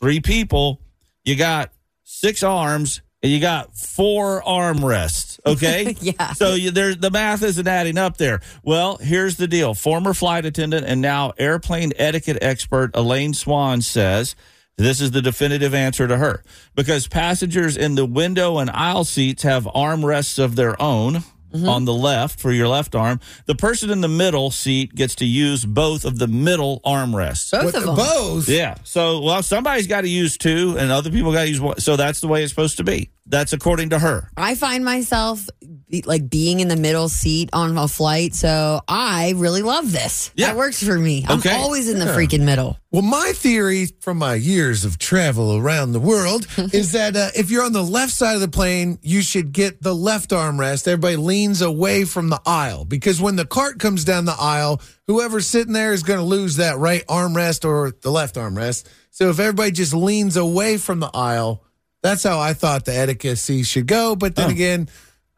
three 0.00 0.20
people, 0.20 0.80
you 1.24 1.36
got 1.36 1.72
six 2.04 2.42
arms, 2.42 3.02
and 3.22 3.32
you 3.32 3.40
got 3.40 3.76
four 3.76 4.42
armrests. 4.42 5.34
Okay. 5.46 5.94
Yeah. 6.00 6.32
So 6.32 6.54
you, 6.54 6.72
there, 6.72 6.96
the 6.96 7.10
math 7.12 7.44
isn't 7.44 7.68
adding 7.68 7.98
up 7.98 8.16
there. 8.16 8.40
Well, 8.64 8.96
here's 8.96 9.36
the 9.36 9.46
deal. 9.46 9.74
Former 9.74 10.12
flight 10.12 10.44
attendant 10.44 10.84
and 10.86 11.00
now 11.00 11.34
airplane 11.38 11.92
etiquette 11.94 12.38
expert 12.42 12.90
Elaine 12.94 13.32
Swann 13.32 13.80
says 13.80 14.34
this 14.76 15.00
is 15.00 15.12
the 15.12 15.22
definitive 15.22 15.72
answer 15.72 16.08
to 16.08 16.16
her 16.16 16.42
because 16.74 17.06
passengers 17.06 17.76
in 17.76 17.94
the 17.94 18.04
window 18.04 18.58
and 18.58 18.68
aisle 18.70 19.04
seats 19.04 19.44
have 19.44 19.66
armrests 19.66 20.42
of 20.42 20.56
their 20.56 20.80
own. 20.82 21.22
Mm-hmm. 21.56 21.68
On 21.68 21.84
the 21.84 21.94
left 21.94 22.38
for 22.40 22.52
your 22.52 22.68
left 22.68 22.94
arm, 22.94 23.20
the 23.46 23.54
person 23.54 23.90
in 23.90 24.00
the 24.00 24.08
middle 24.08 24.50
seat 24.50 24.94
gets 24.94 25.14
to 25.16 25.24
use 25.24 25.64
both 25.64 26.04
of 26.04 26.18
the 26.18 26.26
middle 26.26 26.80
armrests. 26.84 27.50
Both 27.50 27.64
With 27.66 27.76
of 27.76 27.84
them. 27.84 27.96
bows. 27.96 28.48
Yeah. 28.48 28.76
So, 28.84 29.20
well, 29.22 29.42
somebody's 29.42 29.86
got 29.86 30.02
to 30.02 30.08
use 30.08 30.36
two, 30.36 30.76
and 30.78 30.90
other 30.92 31.10
people 31.10 31.32
got 31.32 31.42
to 31.42 31.48
use 31.48 31.60
one. 31.60 31.80
So 31.80 31.96
that's 31.96 32.20
the 32.20 32.28
way 32.28 32.42
it's 32.42 32.52
supposed 32.52 32.76
to 32.78 32.84
be. 32.84 33.10
That's 33.28 33.52
according 33.52 33.90
to 33.90 33.98
her. 33.98 34.30
I 34.36 34.54
find 34.54 34.84
myself 34.84 35.46
be- 35.90 36.02
like 36.02 36.30
being 36.30 36.60
in 36.60 36.68
the 36.68 36.76
middle 36.76 37.08
seat 37.08 37.50
on 37.52 37.76
a 37.76 37.88
flight, 37.88 38.34
so 38.34 38.80
I 38.86 39.32
really 39.36 39.62
love 39.62 39.90
this. 39.90 40.30
Yeah. 40.36 40.46
That 40.48 40.56
works 40.56 40.82
for 40.82 40.96
me. 40.96 41.24
I'm 41.28 41.38
Okay. 41.40 41.50
always 41.56 41.88
in 41.88 41.98
the 41.98 42.04
freaking 42.06 42.42
middle. 42.44 42.78
Well, 42.92 43.02
my 43.02 43.32
theory 43.34 43.86
from 44.00 44.18
my 44.18 44.34
years 44.34 44.84
of 44.84 44.96
travel 44.98 45.56
around 45.56 45.90
the 45.92 46.00
world 46.00 46.46
is 46.72 46.92
that 46.92 47.16
uh, 47.16 47.30
if 47.34 47.50
you're 47.50 47.64
on 47.64 47.72
the 47.72 47.82
left 47.82 48.12
side 48.12 48.36
of 48.36 48.40
the 48.40 48.48
plane, 48.48 48.98
you 49.02 49.22
should 49.22 49.50
get 49.52 49.82
the 49.82 49.94
left 49.94 50.30
armrest. 50.30 50.86
Everybody 50.86 51.16
leans 51.16 51.60
away 51.62 52.04
from 52.04 52.28
the 52.28 52.40
aisle 52.46 52.84
because 52.84 53.20
when 53.20 53.34
the 53.34 53.44
cart 53.44 53.80
comes 53.80 54.04
down 54.04 54.24
the 54.24 54.36
aisle, 54.38 54.80
whoever's 55.08 55.48
sitting 55.48 55.72
there 55.72 55.92
is 55.92 56.04
going 56.04 56.20
to 56.20 56.24
lose 56.24 56.56
that 56.56 56.78
right 56.78 57.04
armrest 57.08 57.64
or 57.64 57.92
the 58.02 58.10
left 58.10 58.36
armrest. 58.36 58.84
So 59.10 59.30
if 59.30 59.40
everybody 59.40 59.72
just 59.72 59.94
leans 59.94 60.36
away 60.36 60.76
from 60.78 61.00
the 61.00 61.10
aisle, 61.12 61.64
that's 62.06 62.22
how 62.22 62.38
I 62.38 62.52
thought 62.54 62.84
the 62.84 62.94
etiquette 62.94 63.38
should 63.38 63.86
go. 63.86 64.16
But 64.16 64.36
then 64.36 64.48
oh. 64.48 64.52
again, 64.52 64.88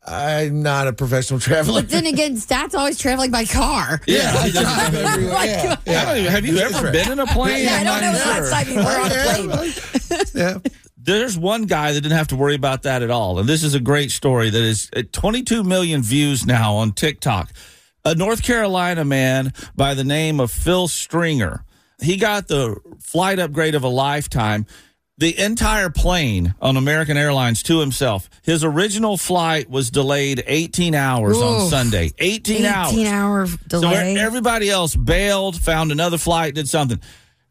I'm 0.06 0.62
not 0.62 0.88
a 0.88 0.92
professional 0.92 1.40
traveler. 1.48 1.82
But 1.82 1.90
then 1.90 2.06
again, 2.06 2.36
Stat's 2.36 2.74
always 2.74 2.98
traveling 2.98 3.30
by 3.30 3.44
car. 3.44 4.00
Yeah. 4.06 4.32
I 4.36 4.50
drive 4.50 4.94
everywhere. 4.94 5.78
Yeah, 5.86 6.02
I 6.02 6.04
don't 6.04 6.18
even- 6.18 6.32
have 6.32 6.46
you 6.46 6.54
That's 6.54 6.74
ever 6.74 6.86
right. 6.86 6.92
been 6.92 7.12
in 7.12 7.18
a 7.18 7.26
plane? 7.26 7.64
Yeah, 7.64 7.74
I 7.74 7.78
I'm 7.78 7.84
don't 7.84 8.00
know 8.00 8.12
not 8.12 8.18
the 8.18 8.40
last 8.40 8.50
time 8.52 8.68
you 8.68 8.76
were 8.76 9.00
on 9.00 9.12
a 9.12 9.56
plane. 9.56 10.22
Yeah. 10.34 10.58
There's 11.00 11.38
one 11.38 11.62
guy 11.64 11.92
that 11.92 12.00
didn't 12.00 12.16
have 12.18 12.28
to 12.28 12.36
worry 12.36 12.54
about 12.54 12.82
that 12.82 13.02
at 13.02 13.10
all. 13.10 13.38
And 13.38 13.48
this 13.48 13.62
is 13.62 13.74
a 13.74 13.80
great 13.80 14.10
story 14.10 14.50
that 14.50 14.60
is 14.62 14.90
at 14.94 15.12
22 15.12 15.64
million 15.64 16.02
views 16.02 16.44
now 16.44 16.74
on 16.74 16.92
TikTok. 16.92 17.50
A 18.04 18.14
North 18.14 18.42
Carolina 18.42 19.04
man 19.04 19.52
by 19.74 19.94
the 19.94 20.04
name 20.04 20.38
of 20.38 20.50
Phil 20.50 20.86
Stringer. 20.86 21.64
He 22.00 22.16
got 22.16 22.48
the 22.48 22.76
flight 23.00 23.38
upgrade 23.38 23.74
of 23.74 23.84
a 23.84 23.88
lifetime. 23.88 24.66
The 25.18 25.36
entire 25.38 25.90
plane 25.90 26.54
on 26.60 26.76
American 26.76 27.16
Airlines 27.16 27.62
to 27.64 27.80
himself. 27.80 28.30
His 28.44 28.62
original 28.62 29.16
flight 29.16 29.68
was 29.68 29.90
delayed 29.90 30.44
18 30.46 30.94
hours 30.94 31.36
on 31.38 31.68
Sunday. 31.68 32.12
18, 32.18 32.64
hours. 32.64 32.92
18 32.92 33.06
hour 33.06 33.46
So 33.48 33.56
delay. 33.68 34.14
e- 34.14 34.18
everybody 34.18 34.70
else 34.70 34.94
bailed, 34.94 35.60
found 35.60 35.90
another 35.90 36.18
flight, 36.18 36.54
did 36.54 36.68
something. 36.68 37.00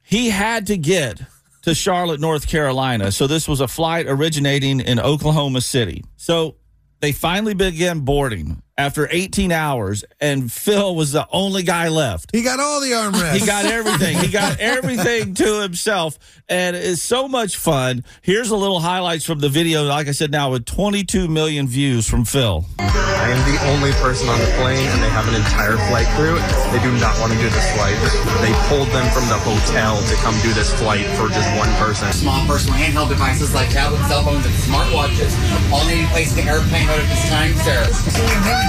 He 0.02 0.30
had 0.30 0.68
to 0.68 0.78
get 0.78 1.20
to 1.64 1.76
Charlotte, 1.76 2.22
North 2.22 2.48
Carolina. 2.48 3.12
So 3.12 3.28
this 3.28 3.46
was 3.50 3.60
a 3.60 3.68
flight 3.68 4.06
originating 4.08 4.80
in 4.80 4.98
Oklahoma 5.02 5.60
City. 5.60 6.06
So 6.16 6.56
they 7.02 7.12
finally 7.12 7.54
began 7.54 8.00
boarding 8.00 8.62
after 8.78 9.08
18 9.10 9.52
hours, 9.52 10.06
and 10.22 10.52
Phil 10.52 10.96
was 10.96 11.12
the 11.12 11.28
only 11.32 11.64
guy 11.64 11.88
left. 11.88 12.30
He 12.36 12.44
got 12.44 12.60
all 12.60 12.80
the 12.80 12.92
armrests. 12.92 13.38
He 13.38 13.46
got 13.46 13.66
everything. 13.66 14.18
He 14.18 14.28
got 14.28 14.60
everything 14.60 15.34
to 15.36 15.62
himself, 15.62 16.20
and 16.48 16.76
it's 16.76 17.02
so 17.02 17.28
much 17.28 17.58
fun. 17.58 18.04
Here's 18.22 18.52
a 18.52 18.56
little 18.56 18.80
highlights 18.80 19.26
from 19.26 19.40
the 19.40 19.50
video. 19.50 19.84
Like 19.84 20.08
I 20.08 20.12
said, 20.12 20.32
now 20.32 20.52
with 20.52 20.66
22 20.66 21.28
million 21.28 21.68
views 21.68 22.08
from 22.08 22.24
Phil. 22.24 22.66
I 22.80 23.32
am 23.36 23.44
the 23.44 23.60
only 23.76 23.92
person 24.00 24.30
on 24.30 24.40
the 24.40 24.48
plane, 24.56 24.88
and 24.88 25.04
they 25.04 25.10
have 25.10 25.28
an 25.28 25.36
entire 25.36 25.76
flight 25.90 26.08
crew. 26.16 26.40
They 26.72 26.80
do 26.80 26.94
not 27.02 27.18
want 27.20 27.34
to 27.34 27.40
do 27.40 27.50
this 27.50 27.68
flight. 27.76 27.98
They 28.40 28.54
pulled 28.70 28.88
them 28.96 29.04
from 29.12 29.28
the 29.28 29.36
hotel 29.42 30.00
to 30.00 30.16
come 30.24 30.38
do 30.40 30.54
this 30.54 30.72
flight 30.80 31.04
for 31.20 31.28
just 31.28 31.50
one 31.58 31.68
person. 31.76 32.08
Small 32.14 32.46
personal 32.46 32.78
handheld 32.80 33.10
devices 33.10 33.54
like 33.54 33.70
tablets, 33.70 34.08
cell 34.08 34.24
phones, 34.24 34.46
and 34.46 34.56
smartwatches 34.64 35.34
all 35.74 35.84
need 35.90 36.00
to 36.00 36.08
be 36.08 36.12
placed 36.14 36.38
in 36.38 36.46
the 36.46 36.52
airplane 36.52 36.88
mode 36.88 37.02
at 37.02 37.10
this 37.10 37.28
time, 37.28 37.52
sir. 37.68 38.67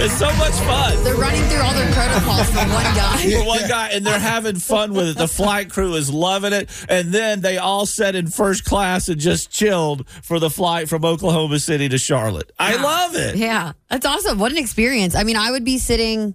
It's 0.00 0.16
so 0.16 0.32
much 0.36 0.52
fun. 0.60 1.02
They're 1.02 1.16
running 1.16 1.42
through 1.44 1.60
all 1.60 1.74
their 1.74 1.92
protocols 1.92 2.48
for 2.50 2.58
one 2.58 2.84
guy. 2.94 3.30
for 3.40 3.44
one 3.44 3.68
guy, 3.68 3.88
and 3.88 4.06
they're 4.06 4.18
having 4.18 4.54
fun 4.54 4.94
with 4.94 5.08
it. 5.08 5.18
The 5.18 5.26
flight 5.26 5.70
crew 5.70 5.94
is 5.94 6.08
loving 6.08 6.52
it, 6.52 6.70
and 6.88 7.12
then 7.12 7.40
they 7.40 7.58
all 7.58 7.84
sat 7.84 8.14
in 8.14 8.28
first 8.28 8.64
class 8.64 9.08
and 9.08 9.20
just 9.20 9.50
chilled 9.50 10.08
for 10.08 10.38
the 10.38 10.50
flight 10.50 10.88
from 10.88 11.04
Oklahoma 11.04 11.58
City 11.58 11.88
to 11.88 11.98
Charlotte. 11.98 12.52
I 12.60 12.76
love 12.80 13.16
it. 13.16 13.34
Yeah, 13.36 13.72
that's 13.88 14.06
awesome. 14.06 14.38
What 14.38 14.52
an 14.52 14.58
experience. 14.58 15.16
I 15.16 15.24
mean, 15.24 15.36
I 15.36 15.50
would 15.50 15.64
be 15.64 15.78
sitting, 15.78 16.34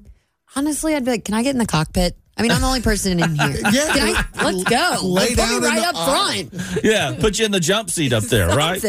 honestly, 0.57 0.93
I'd 0.93 1.05
be 1.05 1.11
like, 1.11 1.23
can 1.23 1.33
I 1.33 1.41
get 1.41 1.51
in 1.51 1.59
the 1.59 1.65
cockpit? 1.65 2.17
I 2.35 2.41
mean, 2.41 2.51
I'm 2.51 2.61
the 2.61 2.67
only 2.67 2.81
person 2.81 3.19
in 3.19 3.35
here. 3.35 3.49
Yeah. 3.73 3.93
Can 3.93 4.15
I, 4.15 4.43
let's 4.51 4.63
go. 4.63 4.97
Lay 5.07 5.29
put 5.29 5.37
down 5.37 5.61
me 5.61 5.67
right 5.67 5.79
up 5.83 5.95
aisle. 5.95 6.45
front. 6.45 6.83
Yeah, 6.83 7.15
put 7.19 7.39
you 7.39 7.45
in 7.45 7.51
the 7.51 7.59
jump 7.59 7.89
seat 7.89 8.11
up 8.13 8.23
there, 8.23 8.47
right? 8.55 8.83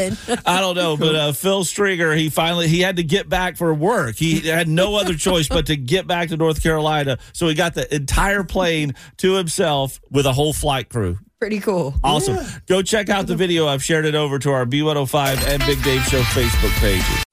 I 0.46 0.60
don't 0.60 0.74
know, 0.74 0.96
but 0.96 1.14
uh, 1.14 1.32
Phil 1.32 1.64
Stringer, 1.64 2.12
he 2.14 2.28
finally 2.30 2.68
he 2.68 2.80
had 2.80 2.96
to 2.96 3.02
get 3.02 3.28
back 3.28 3.56
for 3.56 3.72
work. 3.74 4.16
He 4.16 4.40
had 4.40 4.68
no 4.68 4.96
other 4.96 5.14
choice 5.14 5.48
but 5.48 5.66
to 5.66 5.76
get 5.76 6.06
back 6.06 6.30
to 6.30 6.36
North 6.36 6.62
Carolina, 6.62 7.18
so 7.32 7.48
he 7.48 7.54
got 7.54 7.74
the 7.74 7.92
entire 7.94 8.44
plane 8.44 8.94
to 9.18 9.34
himself 9.34 10.00
with 10.10 10.26
a 10.26 10.32
whole 10.32 10.52
flight 10.52 10.88
crew. 10.88 11.18
Pretty 11.40 11.60
cool. 11.60 11.94
Awesome. 12.02 12.38
Go 12.66 12.80
check 12.80 13.10
out 13.10 13.26
the 13.26 13.36
video. 13.36 13.66
I've 13.66 13.82
shared 13.84 14.06
it 14.06 14.14
over 14.14 14.38
to 14.38 14.50
our 14.50 14.64
B105 14.64 15.46
and 15.48 15.62
Big 15.66 15.82
Dave 15.82 16.02
Show 16.04 16.22
Facebook 16.22 16.72
pages. 16.80 17.24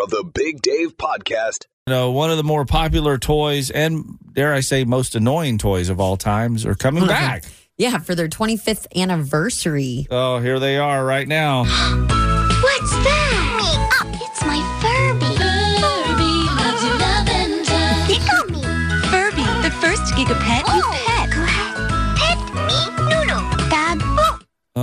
More 0.00 0.04
of 0.04 0.10
the 0.12 0.24
Big 0.32 0.62
Dave 0.62 0.96
Podcast. 0.96 1.66
You 1.86 1.92
know, 1.92 2.10
one 2.10 2.30
of 2.30 2.38
the 2.38 2.42
more 2.42 2.64
popular 2.64 3.18
toys 3.18 3.70
and 3.70 4.18
dare 4.32 4.54
I 4.54 4.60
say 4.60 4.84
most 4.84 5.14
annoying 5.14 5.58
toys 5.58 5.90
of 5.90 6.00
all 6.00 6.16
times 6.16 6.64
are 6.64 6.74
coming 6.74 7.06
back. 7.06 7.44
Yeah, 7.76 7.98
for 7.98 8.14
their 8.14 8.28
25th 8.28 8.86
anniversary. 8.96 10.06
Oh, 10.10 10.38
here 10.38 10.58
they 10.58 10.78
are 10.78 11.04
right 11.04 11.28
now. 11.28 11.64
What's 11.64 12.90
that? 12.92 13.19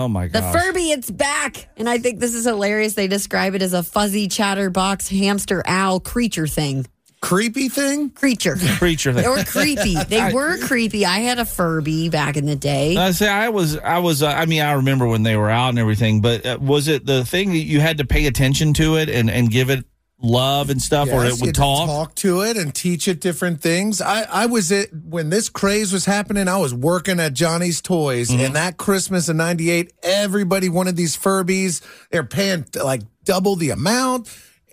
Oh 0.07 0.09
my 0.09 0.29
The. 0.29 0.41
Furby, 0.41 0.91
it's 0.91 1.11
back. 1.11 1.67
And 1.75 1.89
I 1.89 1.97
think 1.97 2.21
this 2.21 2.33
is 2.33 2.45
hilarious. 2.45 2.93
They 2.93 3.09
describe 3.09 3.55
it 3.55 3.61
as 3.61 3.73
a 3.73 3.83
fuzzy 3.83 4.29
chatterbox 4.29 5.09
hamster 5.09 5.61
owl 5.65 5.99
creature 5.99 6.47
thing. 6.47 6.85
Creepy 7.19 7.67
thing? 7.67 8.11
Creature. 8.11 8.55
creature 8.77 9.11
They 9.11 9.27
were 9.27 9.43
creepy. 9.43 9.95
They 10.07 10.31
were 10.31 10.59
creepy. 10.59 11.05
I 11.05 11.19
had 11.19 11.39
a 11.39 11.45
Furby 11.45 12.07
back 12.07 12.37
in 12.37 12.45
the 12.45 12.55
day. 12.55 12.95
I 12.95 13.11
say 13.11 13.27
I 13.27 13.49
was 13.49 13.77
I 13.77 13.99
was 13.99 14.23
uh, 14.23 14.27
I 14.27 14.45
mean 14.45 14.61
I 14.61 14.73
remember 14.73 15.07
when 15.07 15.23
they 15.23 15.35
were 15.35 15.49
out 15.49 15.69
and 15.69 15.79
everything, 15.79 16.21
but 16.21 16.45
uh, 16.45 16.57
was 16.61 16.87
it 16.87 17.05
the 17.05 17.25
thing 17.25 17.49
that 17.49 17.57
you 17.57 17.81
had 17.81 17.97
to 17.97 18.05
pay 18.05 18.27
attention 18.27 18.73
to 18.75 18.95
it 18.95 19.09
and 19.09 19.29
and 19.29 19.51
give 19.51 19.69
it 19.69 19.83
love 20.21 20.69
and 20.69 20.81
stuff, 20.81 21.09
or 21.12 21.25
it 21.25 21.39
would 21.39 21.53
talk? 21.55 21.88
talk 21.88 22.15
to 22.15 22.41
it 22.41 22.57
and 22.57 22.74
teach 22.74 23.07
it 23.07 23.19
different 23.21 23.62
things. 23.62 24.01
I, 24.01 24.24
I 24.24 24.45
was 24.47 24.71
it 24.71 24.89
when 24.93 25.29
this 25.29 25.50
craze 25.50 25.93
was 25.93 26.05
happening. 26.05 26.47
I 26.47 26.57
was 26.57 26.74
working 26.74 27.19
at 27.19 27.33
Johnny's 27.33 27.81
Toys, 27.81 28.29
Mm-hmm. 28.29 28.45
and 28.45 28.55
that 28.55 28.77
Christmas 28.77 29.29
in 29.29 29.38
'98, 29.38 29.93
everybody 30.03 30.69
wanted 30.69 30.95
these 30.95 31.15
Furbies. 31.17 31.81
They're 32.12 32.24
paying 32.24 32.65
like 32.83 33.01
double 33.25 33.55
the 33.55 33.69
amount, 33.71 34.27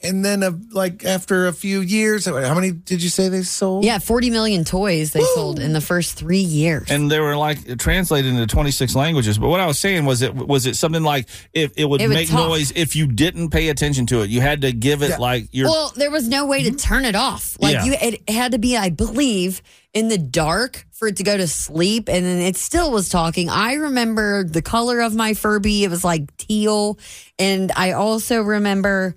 and 0.04 0.24
then 0.24 0.42
uh, 0.42 0.52
like 0.70 1.04
after 1.04 1.46
a 1.46 1.52
few 1.52 1.80
years, 1.80 2.26
how 2.26 2.54
many 2.54 2.70
did 2.72 3.02
you 3.02 3.08
say 3.08 3.28
they 3.28 3.42
sold? 3.42 3.84
Yeah, 3.84 3.98
40 3.98 4.30
million 4.30 4.64
toys 4.64 5.12
they 5.12 5.22
sold 5.34 5.58
in 5.58 5.72
the 5.72 5.80
first 5.80 6.16
three 6.16 6.38
years. 6.38 6.90
And 6.90 7.10
they 7.10 7.20
were 7.20 7.36
like 7.36 7.78
translated 7.78 8.32
into 8.32 8.46
26 8.46 8.94
languages. 8.94 9.38
But 9.38 9.48
what 9.48 9.60
I 9.60 9.66
was 9.66 9.78
saying 9.78 10.04
was 10.04 10.22
it 10.22 10.34
was 10.34 10.66
it 10.66 10.76
something 10.76 11.02
like 11.02 11.28
if 11.52 11.72
it 11.76 11.86
would 11.86 12.00
It 12.00 12.08
would 12.08 12.14
make 12.14 12.28
talk. 12.28 12.48
noise 12.48 12.72
if 12.76 12.94
you 12.94 13.06
didn't 13.06 13.50
pay 13.50 13.68
attention 13.70 14.06
to 14.06 14.22
it. 14.22 14.30
You 14.30 14.40
had 14.40 14.60
to 14.62 14.72
give 14.72 15.02
it 15.02 15.10
Yeah. 15.10 15.16
like 15.18 15.48
your 15.52 15.68
well, 15.68 15.92
there 15.96 16.10
was 16.10 16.28
no 16.28 16.46
way 16.46 16.62
to 16.64 16.70
turn 16.72 17.04
it 17.04 17.16
off. 17.16 17.56
Like 17.58 17.74
Yeah. 17.74 17.84
you, 17.84 17.94
it 18.00 18.28
had 18.30 18.52
to 18.52 18.58
be, 18.58 18.76
I 18.76 18.90
believe, 18.90 19.62
in 19.92 20.08
the 20.08 20.18
dark 20.18 20.86
for 20.90 21.08
it 21.08 21.16
to 21.16 21.22
go 21.22 21.36
to 21.36 21.46
sleep, 21.46 22.08
and 22.08 22.24
then 22.24 22.40
it 22.40 22.56
still 22.56 22.90
was 22.90 23.08
talking. 23.08 23.48
I 23.48 23.74
remember 23.74 24.42
the 24.44 24.62
color 24.62 25.00
of 25.00 25.14
my 25.14 25.34
Furby; 25.34 25.84
it 25.84 25.90
was 25.90 26.04
like 26.04 26.36
teal, 26.36 26.98
and 27.38 27.70
I 27.76 27.92
also 27.92 28.42
remember 28.42 29.14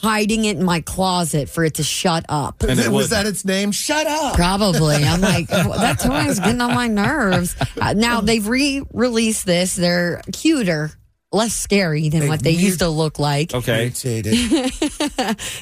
hiding 0.00 0.44
it 0.44 0.56
in 0.56 0.64
my 0.64 0.80
closet 0.80 1.48
for 1.48 1.64
it 1.64 1.74
to 1.74 1.82
shut 1.82 2.24
up. 2.28 2.62
And 2.62 2.78
it 2.78 2.88
was 2.92 3.06
would- 3.06 3.10
that 3.10 3.26
its 3.26 3.44
name? 3.44 3.72
Shut 3.72 4.06
up. 4.06 4.34
Probably. 4.36 4.96
I'm 4.96 5.20
like, 5.20 5.48
that 5.48 5.98
toy 6.00 6.26
is 6.30 6.38
getting 6.38 6.60
on 6.60 6.72
my 6.74 6.86
nerves. 6.86 7.56
Uh, 7.80 7.94
now 7.94 8.20
they've 8.22 8.46
re-released 8.46 9.44
this. 9.44 9.74
They're 9.74 10.22
cuter, 10.32 10.92
less 11.32 11.52
scary 11.52 12.08
than 12.10 12.28
what 12.28 12.42
they 12.42 12.52
used 12.52 12.78
to 12.78 12.88
look 12.88 13.18
like. 13.18 13.52
okay. 13.54 13.92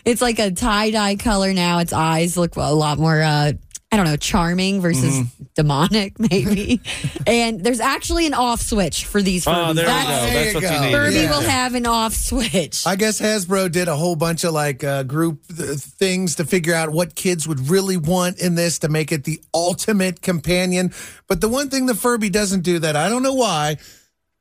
It's 0.05 0.23
like 0.23 0.39
a 0.39 0.51
tie 0.51 0.91
dye 0.91 1.17
color 1.17 1.53
now. 1.53 1.79
Its 1.81 1.93
eyes 1.93 2.37
look 2.37 2.57
a 2.57 2.73
lot 2.73 2.99
more 2.99 3.21
uh, 3.21 3.53
I 3.97 4.05
don't 4.05 4.07
know, 4.13 4.17
charming 4.17 4.83
versus 4.83 5.05
Mm-hmm. 5.21 5.45
demonic, 5.55 6.19
maybe. 6.31 6.83
and 7.27 7.65
there's 7.65 7.81
actually 7.81 8.27
an 8.27 8.35
off 8.35 8.61
switch 8.61 9.07
for 9.07 9.23
these 9.23 9.47
Furbies. 9.47 9.69
Oh, 9.71 9.73
there 9.73 9.87
we 9.87 9.91
That's- 9.91 10.27
go. 10.27 10.33
That's 10.33 10.55
what 10.55 10.63
you 10.75 10.81
need. 10.87 10.93
Furby 10.93 11.15
Yeah. 11.15 11.31
will 11.31 11.41
have 11.49 11.75
an 11.75 11.87
off 11.87 12.13
switch. 12.13 12.87
I 12.87 12.95
guess 12.97 13.19
Hasbro 13.23 13.73
did 13.73 13.89
a 13.89 13.97
whole 13.97 14.17
bunch 14.17 14.45
of 14.45 14.53
like 14.53 14.85
uh, 14.85 15.03
group 15.05 15.41
th- 15.49 15.79
things 15.79 16.35
to 16.35 16.45
figure 16.45 16.75
out 16.75 16.91
what 16.91 17.15
kids 17.15 17.49
would 17.49 17.71
really 17.71 17.97
want 17.97 18.39
in 18.39 18.55
this 18.55 18.79
to 18.81 18.89
make 18.91 19.13
it 19.13 19.25
the 19.25 19.41
ultimate 19.55 20.21
companion. 20.21 20.93
But 21.27 21.41
the 21.41 21.49
one 21.49 21.71
thing 21.71 21.87
the 21.87 21.95
Furby 21.95 22.29
doesn't 22.29 22.61
do 22.61 22.79
that 22.81 22.97
I 22.97 23.09
don't 23.09 23.23
know 23.23 23.33
why. 23.35 23.79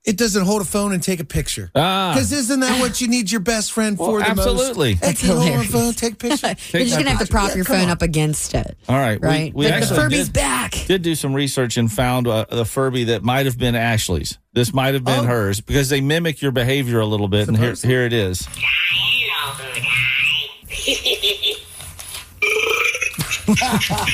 It 0.06 0.18
doesn't 0.18 0.46
hold 0.46 0.62
a 0.62 0.66
phone 0.66 0.94
and 0.94 1.02
take 1.02 1.20
a 1.20 1.24
picture. 1.26 1.72
Ah. 1.74 2.12
Because 2.14 2.32
isn't 2.32 2.60
that 2.60 2.80
what 2.80 3.02
you 3.02 3.08
need 3.08 3.32
your 3.32 3.40
best 3.42 3.72
friend 3.72 3.98
Well, 3.98 4.10
for 4.12 4.20
the 4.20 4.30
absolutely. 4.30 4.92
most? 4.94 5.04
Hey, 5.04 5.08
That's 5.08 5.22
can 5.22 5.30
hold 5.32 5.44
hilarious. 5.46 5.72
phone, 5.72 5.94
take 5.94 6.14
a 6.14 6.16
picture. 6.18 6.56
You're 6.78 6.84
just 6.86 6.98
gonna 6.98 7.10
have 7.10 7.20
to 7.20 7.26
prop 7.32 7.50
Yeah, 7.50 7.56
your 7.56 7.66
phone 7.66 7.86
on. 7.86 7.90
up 7.90 8.04
against 8.04 8.54
it. 8.54 8.78
All 8.88 8.98
right. 8.98 9.20
Right. 9.20 9.52
We, 9.54 9.66
But 9.66 9.70
the 9.72 9.76
actually 9.76 9.96
Furby's 10.00 10.26
did, 10.30 10.34
back. 10.34 10.72
did 10.86 11.02
do 11.02 11.16
some 11.16 11.34
research 11.34 11.78
and 11.78 11.92
found 11.92 12.28
uh, 12.28 12.46
the 12.52 12.66
Furby 12.66 13.06
that 13.06 13.24
might 13.24 13.48
have 13.48 13.58
been 13.58 13.74
Ashley's. 13.74 14.38
This 14.54 14.74
might 14.76 14.94
have 14.94 15.04
been 15.04 15.22
Oh. 15.22 15.28
hers 15.28 15.60
because 15.60 15.90
they 15.90 16.02
mimic 16.02 16.40
your 16.40 16.52
behavior 16.52 17.00
a 17.00 17.06
little 17.08 17.28
bit. 17.28 17.48
And 17.48 17.58
here, 17.58 17.74
here 17.74 18.06
it 18.06 18.14
is. 18.14 18.48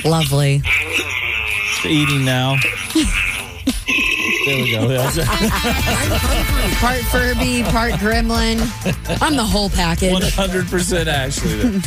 Lovely. 0.06 0.62
It's 0.66 1.86
eating 1.86 2.26
now. 2.26 2.58
there 4.46 4.64
we 4.64 4.72
go. 4.72 4.88
part 6.80 7.02
Furby, 7.12 7.64
part 7.64 7.94
Gremlin. 7.94 8.60
I'm 9.22 9.36
the 9.36 9.44
whole 9.44 9.70
package. 9.70 10.14
100% 10.14 11.08
Ashley. 11.08 11.82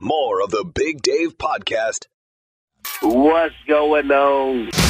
More 0.00 0.42
of 0.42 0.50
the 0.50 0.64
Big 0.74 1.02
Dave 1.02 1.36
Podcast. 1.38 2.06
What's 3.02 3.54
going 3.66 4.10
on? 4.10 4.89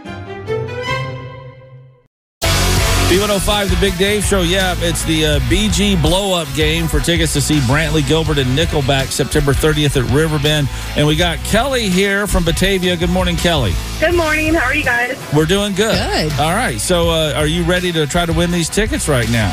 B105, 3.11 3.69
the 3.69 3.77
Big 3.81 3.97
Dave 3.97 4.23
Show. 4.23 4.41
Yeah, 4.41 4.73
it's 4.79 5.03
the 5.03 5.25
uh, 5.25 5.39
BG 5.41 6.01
blow 6.01 6.33
up 6.33 6.47
game 6.55 6.87
for 6.87 7.01
tickets 7.01 7.33
to 7.33 7.41
see 7.41 7.59
Brantley 7.59 8.07
Gilbert 8.07 8.37
and 8.37 8.57
Nickelback 8.57 9.07
September 9.07 9.51
30th 9.51 10.01
at 10.01 10.09
Riverbend. 10.11 10.69
And 10.95 11.05
we 11.05 11.17
got 11.17 11.37
Kelly 11.39 11.89
here 11.89 12.25
from 12.25 12.45
Batavia. 12.45 12.95
Good 12.95 13.09
morning, 13.09 13.35
Kelly. 13.35 13.73
Good 13.99 14.15
morning. 14.15 14.53
How 14.53 14.63
are 14.63 14.73
you 14.73 14.85
guys? 14.85 15.17
We're 15.35 15.45
doing 15.45 15.73
good. 15.75 15.93
Good. 15.93 16.31
All 16.39 16.55
right. 16.55 16.79
So, 16.79 17.09
uh, 17.09 17.33
are 17.35 17.47
you 17.47 17.63
ready 17.65 17.91
to 17.91 18.07
try 18.07 18.25
to 18.25 18.31
win 18.31 18.49
these 18.49 18.69
tickets 18.69 19.09
right 19.09 19.29
now? 19.29 19.51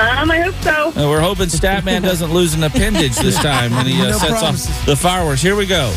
Um, 0.00 0.30
I 0.30 0.40
hope 0.40 0.54
so. 0.62 0.98
Uh, 0.98 1.06
we're 1.06 1.20
hoping 1.20 1.48
Statman 1.48 2.00
doesn't 2.10 2.32
lose 2.32 2.54
an 2.54 2.62
appendage 2.62 3.16
this 3.16 3.36
time 3.36 3.72
when 3.72 3.84
he 3.84 4.00
uh, 4.00 4.12
No 4.12 4.12
sets 4.12 4.30
promises. 4.40 4.70
off 4.70 4.86
the 4.86 4.96
fireworks. 4.96 5.42
Here 5.42 5.56
we 5.56 5.66
go. 5.66 5.92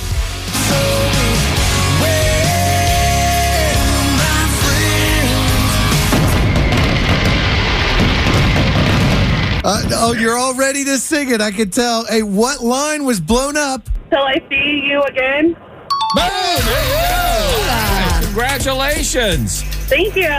Uh, 9.70 9.84
oh, 9.96 10.14
you're 10.14 10.38
all 10.38 10.54
ready 10.54 10.86
to 10.86 10.98
sing 10.98 11.30
it. 11.30 11.42
I 11.42 11.52
can 11.52 11.70
tell. 11.70 12.06
Hey, 12.06 12.24
what 12.24 12.64
line 12.64 13.04
was 13.04 13.20
blown 13.20 13.58
up? 13.58 13.82
Till 14.10 14.22
I 14.22 14.42
see 14.48 14.82
you 14.88 15.04
again. 15.04 15.56
Boom! 16.16 16.24
There 16.24 16.86
you 16.86 16.94
go. 16.94 17.68
Nice. 17.68 18.26
Congratulations. 18.28 19.64
Thank 19.90 20.16
you. 20.16 20.32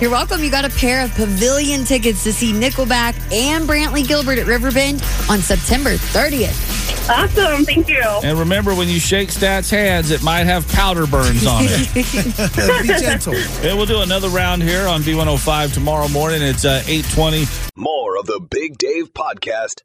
You're 0.00 0.10
welcome. 0.10 0.42
You 0.42 0.50
got 0.50 0.64
a 0.64 0.70
pair 0.70 1.04
of 1.04 1.14
pavilion 1.14 1.84
tickets 1.84 2.24
to 2.24 2.32
see 2.32 2.52
Nickelback 2.52 3.14
and 3.32 3.68
Brantley 3.68 4.04
Gilbert 4.04 4.38
at 4.38 4.48
Riverbend 4.48 5.00
on 5.30 5.38
September 5.38 5.90
30th. 5.90 7.08
Awesome. 7.08 7.64
Thank 7.64 7.88
you. 7.88 8.02
And 8.24 8.36
remember, 8.36 8.74
when 8.74 8.88
you 8.88 8.98
shake 8.98 9.30
Stat's 9.30 9.70
hands, 9.70 10.10
it 10.10 10.24
might 10.24 10.44
have 10.44 10.66
powder 10.68 11.06
burns 11.06 11.46
on 11.46 11.62
it. 11.66 11.94
Be 12.82 12.88
gentle. 12.88 13.34
and 13.34 13.76
we'll 13.76 13.86
do 13.86 14.02
another 14.02 14.28
round 14.28 14.62
here 14.62 14.88
on 14.88 15.02
B105 15.02 15.72
tomorrow 15.72 16.08
morning. 16.08 16.42
It's 16.42 16.64
uh, 16.64 16.82
820. 16.86 17.44
More 17.76 17.91
of 18.22 18.26
the 18.26 18.40
Big 18.50 18.78
Dave 18.78 19.12
Podcast. 19.14 19.80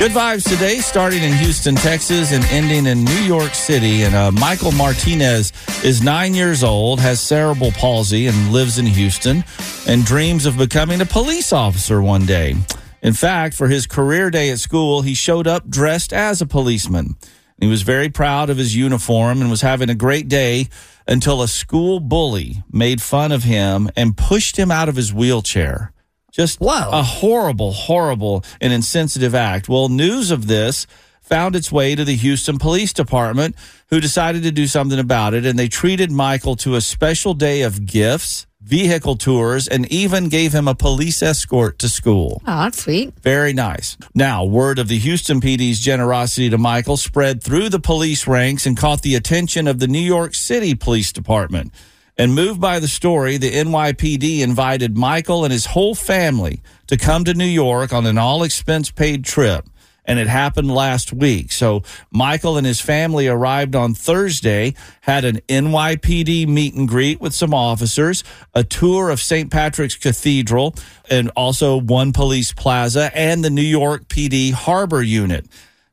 Good 0.00 0.10
vibes 0.10 0.48
today, 0.48 0.78
starting 0.78 1.22
in 1.22 1.32
Houston, 1.34 1.76
Texas, 1.76 2.32
and 2.32 2.42
ending 2.46 2.86
in 2.86 3.04
New 3.04 3.20
York 3.20 3.54
City. 3.54 4.02
And 4.02 4.14
uh, 4.14 4.32
Michael 4.32 4.72
Martinez 4.72 5.52
is 5.84 6.02
nine 6.02 6.34
years 6.34 6.64
old, 6.64 6.98
has 6.98 7.20
cerebral 7.20 7.70
palsy, 7.70 8.26
and 8.26 8.52
lives 8.52 8.78
in 8.78 8.86
Houston, 8.86 9.44
and 9.86 10.04
dreams 10.04 10.44
of 10.44 10.58
becoming 10.58 11.02
a 11.02 11.06
police 11.06 11.52
officer 11.52 12.02
one 12.02 12.26
day. 12.26 12.56
In 13.02 13.12
fact, 13.12 13.54
for 13.54 13.68
his 13.68 13.86
career 13.86 14.30
day 14.30 14.50
at 14.50 14.58
school, 14.58 15.02
he 15.02 15.14
showed 15.14 15.46
up 15.46 15.68
dressed 15.68 16.12
as 16.12 16.40
a 16.40 16.46
policeman. 16.46 17.16
He 17.60 17.68
was 17.68 17.82
very 17.82 18.08
proud 18.08 18.50
of 18.50 18.56
his 18.56 18.74
uniform 18.74 19.40
and 19.40 19.50
was 19.50 19.60
having 19.60 19.90
a 19.90 19.94
great 19.94 20.28
day 20.28 20.68
until 21.10 21.42
a 21.42 21.48
school 21.48 22.00
bully 22.00 22.62
made 22.70 23.02
fun 23.02 23.32
of 23.32 23.42
him 23.42 23.90
and 23.96 24.16
pushed 24.16 24.56
him 24.56 24.70
out 24.70 24.88
of 24.88 24.96
his 24.96 25.12
wheelchair. 25.12 25.92
Just 26.30 26.60
a 26.92 27.02
horrible, 27.02 27.72
horrible, 27.72 28.44
and 28.60 28.72
insensitive 28.72 29.34
act. 29.34 29.68
Well, 29.68 29.88
news 29.88 30.30
of 30.30 30.46
this 30.46 30.86
found 31.20 31.56
its 31.56 31.72
way 31.72 31.96
to 31.96 32.04
the 32.04 32.14
Houston 32.14 32.58
Police 32.58 32.92
Department, 32.92 33.56
who 33.88 34.00
decided 34.00 34.44
to 34.44 34.52
do 34.52 34.68
something 34.68 34.98
about 34.98 35.34
it. 35.34 35.44
And 35.44 35.58
they 35.58 35.68
treated 35.68 36.12
Michael 36.12 36.54
to 36.56 36.76
a 36.76 36.80
special 36.80 37.34
day 37.34 37.62
of 37.62 37.84
gifts, 37.84 38.46
vehicle 38.60 39.16
tours, 39.16 39.66
and 39.66 39.90
even 39.90 40.28
gave 40.28 40.52
him 40.52 40.68
a 40.68 40.74
police 40.74 41.22
escort 41.22 41.78
to 41.78 41.88
school. 41.88 42.42
Oh, 42.46 42.64
that's 42.64 42.82
sweet. 42.82 43.14
Very 43.20 43.52
nice. 43.52 43.96
Now, 44.14 44.44
word 44.44 44.78
of 44.78 44.88
the 44.88 44.98
Houston 44.98 45.40
PD's 45.40 45.80
generosity 45.80 46.50
to 46.50 46.58
Michael 46.58 46.96
spread 46.96 47.42
through 47.42 47.70
the 47.70 47.80
police 47.80 48.26
ranks 48.26 48.66
and 48.66 48.76
caught 48.76 49.02
the 49.02 49.14
attention 49.14 49.66
of 49.66 49.78
the 49.78 49.88
New 49.88 49.98
York 49.98 50.34
City 50.34 50.74
Police 50.74 51.12
Department. 51.12 51.72
And 52.18 52.34
moved 52.34 52.60
by 52.60 52.80
the 52.80 52.88
story, 52.88 53.38
the 53.38 53.50
NYPD 53.50 54.40
invited 54.40 54.94
Michael 54.94 55.42
and 55.42 55.52
his 55.52 55.64
whole 55.64 55.94
family 55.94 56.60
to 56.88 56.98
come 56.98 57.24
to 57.24 57.32
New 57.32 57.46
York 57.46 57.94
on 57.94 58.04
an 58.04 58.18
all 58.18 58.42
expense 58.42 58.90
paid 58.90 59.24
trip. 59.24 59.69
And 60.04 60.18
it 60.18 60.26
happened 60.26 60.70
last 60.70 61.12
week. 61.12 61.52
So 61.52 61.82
Michael 62.10 62.56
and 62.56 62.66
his 62.66 62.80
family 62.80 63.28
arrived 63.28 63.76
on 63.76 63.94
Thursday, 63.94 64.74
had 65.02 65.24
an 65.24 65.40
NYPD 65.48 66.48
meet 66.48 66.74
and 66.74 66.88
greet 66.88 67.20
with 67.20 67.34
some 67.34 67.54
officers, 67.54 68.24
a 68.54 68.64
tour 68.64 69.10
of 69.10 69.20
St. 69.20 69.50
Patrick's 69.50 69.96
Cathedral, 69.96 70.74
and 71.10 71.30
also 71.36 71.80
one 71.80 72.12
police 72.12 72.52
plaza 72.52 73.10
and 73.14 73.44
the 73.44 73.50
New 73.50 73.62
York 73.62 74.08
PD 74.08 74.52
Harbor 74.52 75.02
Unit. 75.02 75.46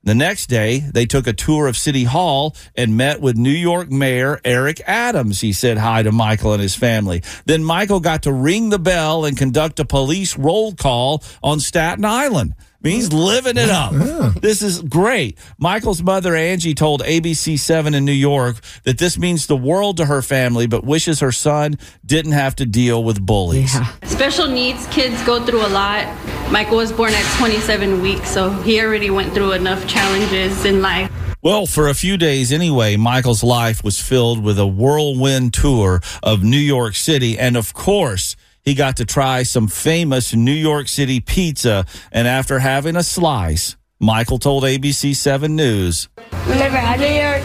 The 0.07 0.15
next 0.15 0.47
day, 0.47 0.79
they 0.79 1.05
took 1.05 1.27
a 1.27 1.33
tour 1.33 1.67
of 1.67 1.75
City 1.75 2.05
Hall 2.05 2.55
and 2.75 2.95
met 2.95 3.19
with 3.19 3.35
New 3.35 3.49
York 3.49 3.91
Mayor 3.91 4.39
Eric 4.45 4.79
Adams. 4.87 5.41
He 5.41 5.51
said 5.51 5.77
hi 5.77 6.01
to 6.01 6.13
Michael 6.13 6.53
and 6.53 6.61
his 6.61 6.75
family. 6.75 7.23
Then 7.45 7.61
Michael 7.61 7.99
got 7.99 8.23
to 8.23 8.31
ring 8.31 8.69
the 8.69 8.79
bell 8.79 9.25
and 9.25 9.37
conduct 9.37 9.81
a 9.81 9.85
police 9.85 10.37
roll 10.37 10.73
call 10.73 11.25
on 11.43 11.59
Staten 11.59 12.05
Island. 12.05 12.55
He's 12.83 13.11
living 13.11 13.57
it 13.57 13.69
up. 13.69 13.93
This 14.41 14.61
is 14.61 14.81
great. 14.81 15.37
Michael's 15.57 16.01
mother, 16.01 16.35
Angie, 16.35 16.73
told 16.73 17.01
ABC7 17.01 17.95
in 17.95 18.05
New 18.05 18.11
York 18.11 18.57
that 18.83 18.97
this 18.97 19.17
means 19.17 19.47
the 19.47 19.57
world 19.57 19.97
to 19.97 20.05
her 20.05 20.21
family, 20.21 20.67
but 20.67 20.83
wishes 20.83 21.19
her 21.19 21.31
son 21.31 21.77
didn't 22.05 22.31
have 22.33 22.55
to 22.57 22.65
deal 22.65 23.03
with 23.03 23.25
bullies. 23.25 23.75
Special 24.03 24.47
needs 24.47 24.87
kids 24.87 25.21
go 25.25 25.43
through 25.45 25.65
a 25.65 25.67
lot. 25.67 26.05
Michael 26.51 26.77
was 26.77 26.91
born 26.91 27.13
at 27.13 27.37
27 27.37 28.01
weeks, 28.01 28.29
so 28.29 28.49
he 28.49 28.79
already 28.79 29.09
went 29.09 29.33
through 29.33 29.51
enough 29.51 29.85
challenges 29.87 30.63
in 30.63 30.81
life. 30.81 31.11
Well, 31.41 31.65
for 31.65 31.87
a 31.87 31.93
few 31.93 32.17
days 32.17 32.51
anyway, 32.51 32.95
Michael's 32.95 33.43
life 33.43 33.83
was 33.83 34.01
filled 34.01 34.43
with 34.43 34.57
a 34.57 34.67
whirlwind 34.67 35.53
tour 35.53 36.01
of 36.23 36.43
New 36.43 36.57
York 36.57 36.95
City. 36.95 37.37
And 37.37 37.55
of 37.55 37.73
course, 37.73 38.35
he 38.67 38.73
got 38.73 38.97
to 38.97 39.05
try 39.05 39.43
some 39.43 39.65
famous 39.65 40.35
New 40.35 40.51
York 40.51 40.89
City 40.89 41.21
pizza. 41.21 41.85
And 42.11 42.27
after 42.27 42.59
having 42.59 42.97
a 42.97 43.01
slice, 43.01 43.77
Michael 43.97 44.39
told 44.39 44.63
ABC7 44.65 45.51
News. 45.51 46.09
I've 46.33 46.49
never 46.49 46.75
had 46.75 46.99
New 46.99 47.05
York 47.07 47.41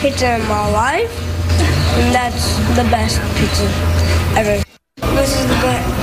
pizza 0.00 0.36
in 0.36 0.48
my 0.48 0.70
life, 0.70 1.12
and 1.98 2.14
that's 2.14 2.56
the 2.74 2.84
best 2.84 3.20
pizza 3.36 3.64
ever. 4.34 4.64
This 5.14 5.38
is 5.38 5.46
the 5.46 5.56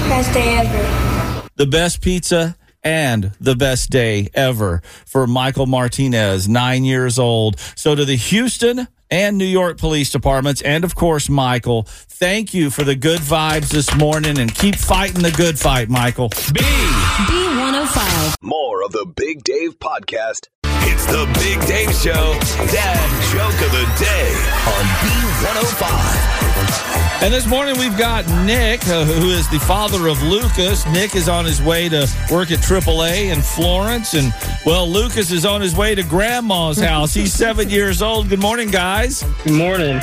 best 0.08 0.34
day 0.36 0.58
ever. 0.60 1.50
the 1.56 1.66
best 1.66 2.04
pizza 2.04 2.56
and 2.84 3.32
the 3.42 3.56
best 3.56 3.90
day 3.90 4.30
ever 4.36 4.84
for 5.08 5.26
Michael 5.26 5.66
Martinez, 5.66 6.48
nine 6.48 6.84
years 6.84 7.18
old. 7.18 7.60
So 7.76 7.96
to 7.96 8.06
the 8.06 8.18
Houston 8.18 8.88
and 9.12 9.38
New 9.38 9.46
York 9.46 9.78
police 9.78 10.10
departments, 10.10 10.62
and 10.62 10.84
of 10.84 10.96
course, 10.96 11.30
Michael, 11.30 11.84
thank 11.84 12.54
you 12.54 12.70
for 12.70 12.84
the 12.84 12.96
good 12.96 13.20
vibes 13.20 13.70
this 13.70 13.94
morning 13.96 14.38
and 14.40 14.54
keep 14.54 14.76
fighting 14.76 15.22
the 15.22 15.32
good 15.32 15.58
fight, 15.58 15.90
Michael. 15.90 16.30
B. 16.30 16.60
B105. 16.60 18.36
More 18.42 18.84
of 18.84 18.92
the 18.92 19.06
Big 19.16 19.44
Dave 19.44 19.80
podcast. 19.80 20.48
It's 20.82 21.06
the 21.06 21.26
Big 21.40 21.60
Dave 21.68 21.94
Show. 21.94 22.34
Dad 22.72 23.10
joke 23.32 23.60
of 23.66 23.72
the 23.72 23.86
day 24.00 24.34
on 24.68 24.86
B105. 25.04 27.22
And 27.22 27.34
this 27.34 27.46
morning 27.48 27.78
we've 27.78 27.98
got 27.98 28.26
Nick, 28.46 28.88
uh, 28.88 29.04
who 29.04 29.30
is 29.30 29.48
the 29.50 29.60
father 29.60 30.08
of 30.08 30.22
Lucas. 30.24 30.86
Nick 30.88 31.16
is 31.16 31.28
on 31.28 31.44
his 31.46 31.62
way 31.62 31.90
to 31.90 32.08
work 32.32 32.50
at 32.52 32.60
AAA 32.60 33.32
in 33.34 33.42
Florence. 33.42 34.14
And, 34.14 34.34
well, 34.66 34.88
Lucas 34.88 35.32
is 35.32 35.46
on 35.46 35.60
his 35.62 35.76
way 35.76 35.96
to 35.96 36.04
grandma's 36.04 36.80
house. 36.80 37.14
He's 37.14 37.34
seven 37.34 37.70
years 37.70 38.02
old. 38.02 38.30
Good 38.30 38.40
morning, 38.40 38.70
guys. 38.70 39.24
Good 39.44 39.54
morning. 39.54 40.00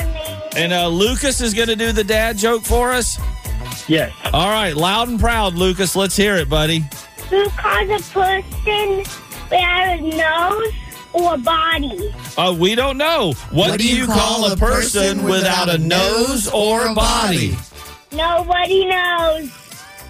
And 0.57 0.73
uh, 0.73 0.89
Lucas 0.89 1.41
is 1.41 1.55
going 1.55 1.69
to 1.69 1.77
do 1.77 1.93
the 1.93 2.05
dad 2.05 2.37
joke 2.37 2.65
for 2.65 2.93
us? 2.93 3.19
Yes. 3.89 4.13
All 4.33 4.51
right, 4.51 4.77
loud 4.77 5.09
and 5.09 5.19
proud, 5.19 5.55
Lucas. 5.55 5.97
Let's 5.97 6.17
hear 6.17 6.37
it, 6.37 6.49
buddy. 6.49 6.85
Who 7.31 7.49
calls 7.51 7.91
a 7.91 7.99
person 8.13 9.05
without 9.51 9.99
a 9.99 10.01
nose 10.01 10.75
or 11.13 11.39
body? 11.39 12.15
Uh, 12.37 12.55
we 12.59 12.75
don't 12.75 12.99
know. 12.99 13.33
What, 13.51 13.79
do 13.79 13.89
you 13.89 14.07
call 14.07 14.51
a 14.51 14.57
person 14.57 15.23
without 15.25 15.69
a 15.69 15.79
nose 15.79 16.49
or 16.49 16.87
a 16.87 16.95
body? 16.95 17.57
Nobody 18.13 18.87
knows. 18.87 19.51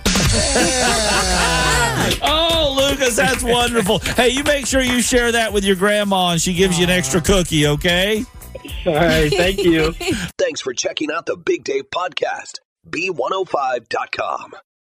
Oh, 2.23 2.77
Lucas, 2.79 3.17
that's 3.17 3.43
wonderful. 3.43 3.99
Hey, 3.99 4.29
you 4.31 4.45
make 4.45 4.67
sure 4.67 4.81
you 4.81 5.03
share 5.03 5.33
that 5.33 5.53
with 5.53 5.65
your 5.65 5.77
grandma 5.77 6.31
and 6.31 6.41
she 6.41 6.55
gives 6.55 6.79
you 6.79 6.85
an 6.85 6.91
extra 6.91 7.21
cookie, 7.21 7.67
okay? 7.67 8.25
All 8.87 8.95
right, 8.95 9.31
thank 9.31 9.59
you. 9.65 9.93
Thanks 10.39 10.61
for 10.61 10.73
checking 10.73 11.11
out 11.11 11.27
the 11.27 11.37
Big 11.37 11.65
Dave 11.65 11.91
podcast. 11.91 12.61
B105.com. 12.89 14.53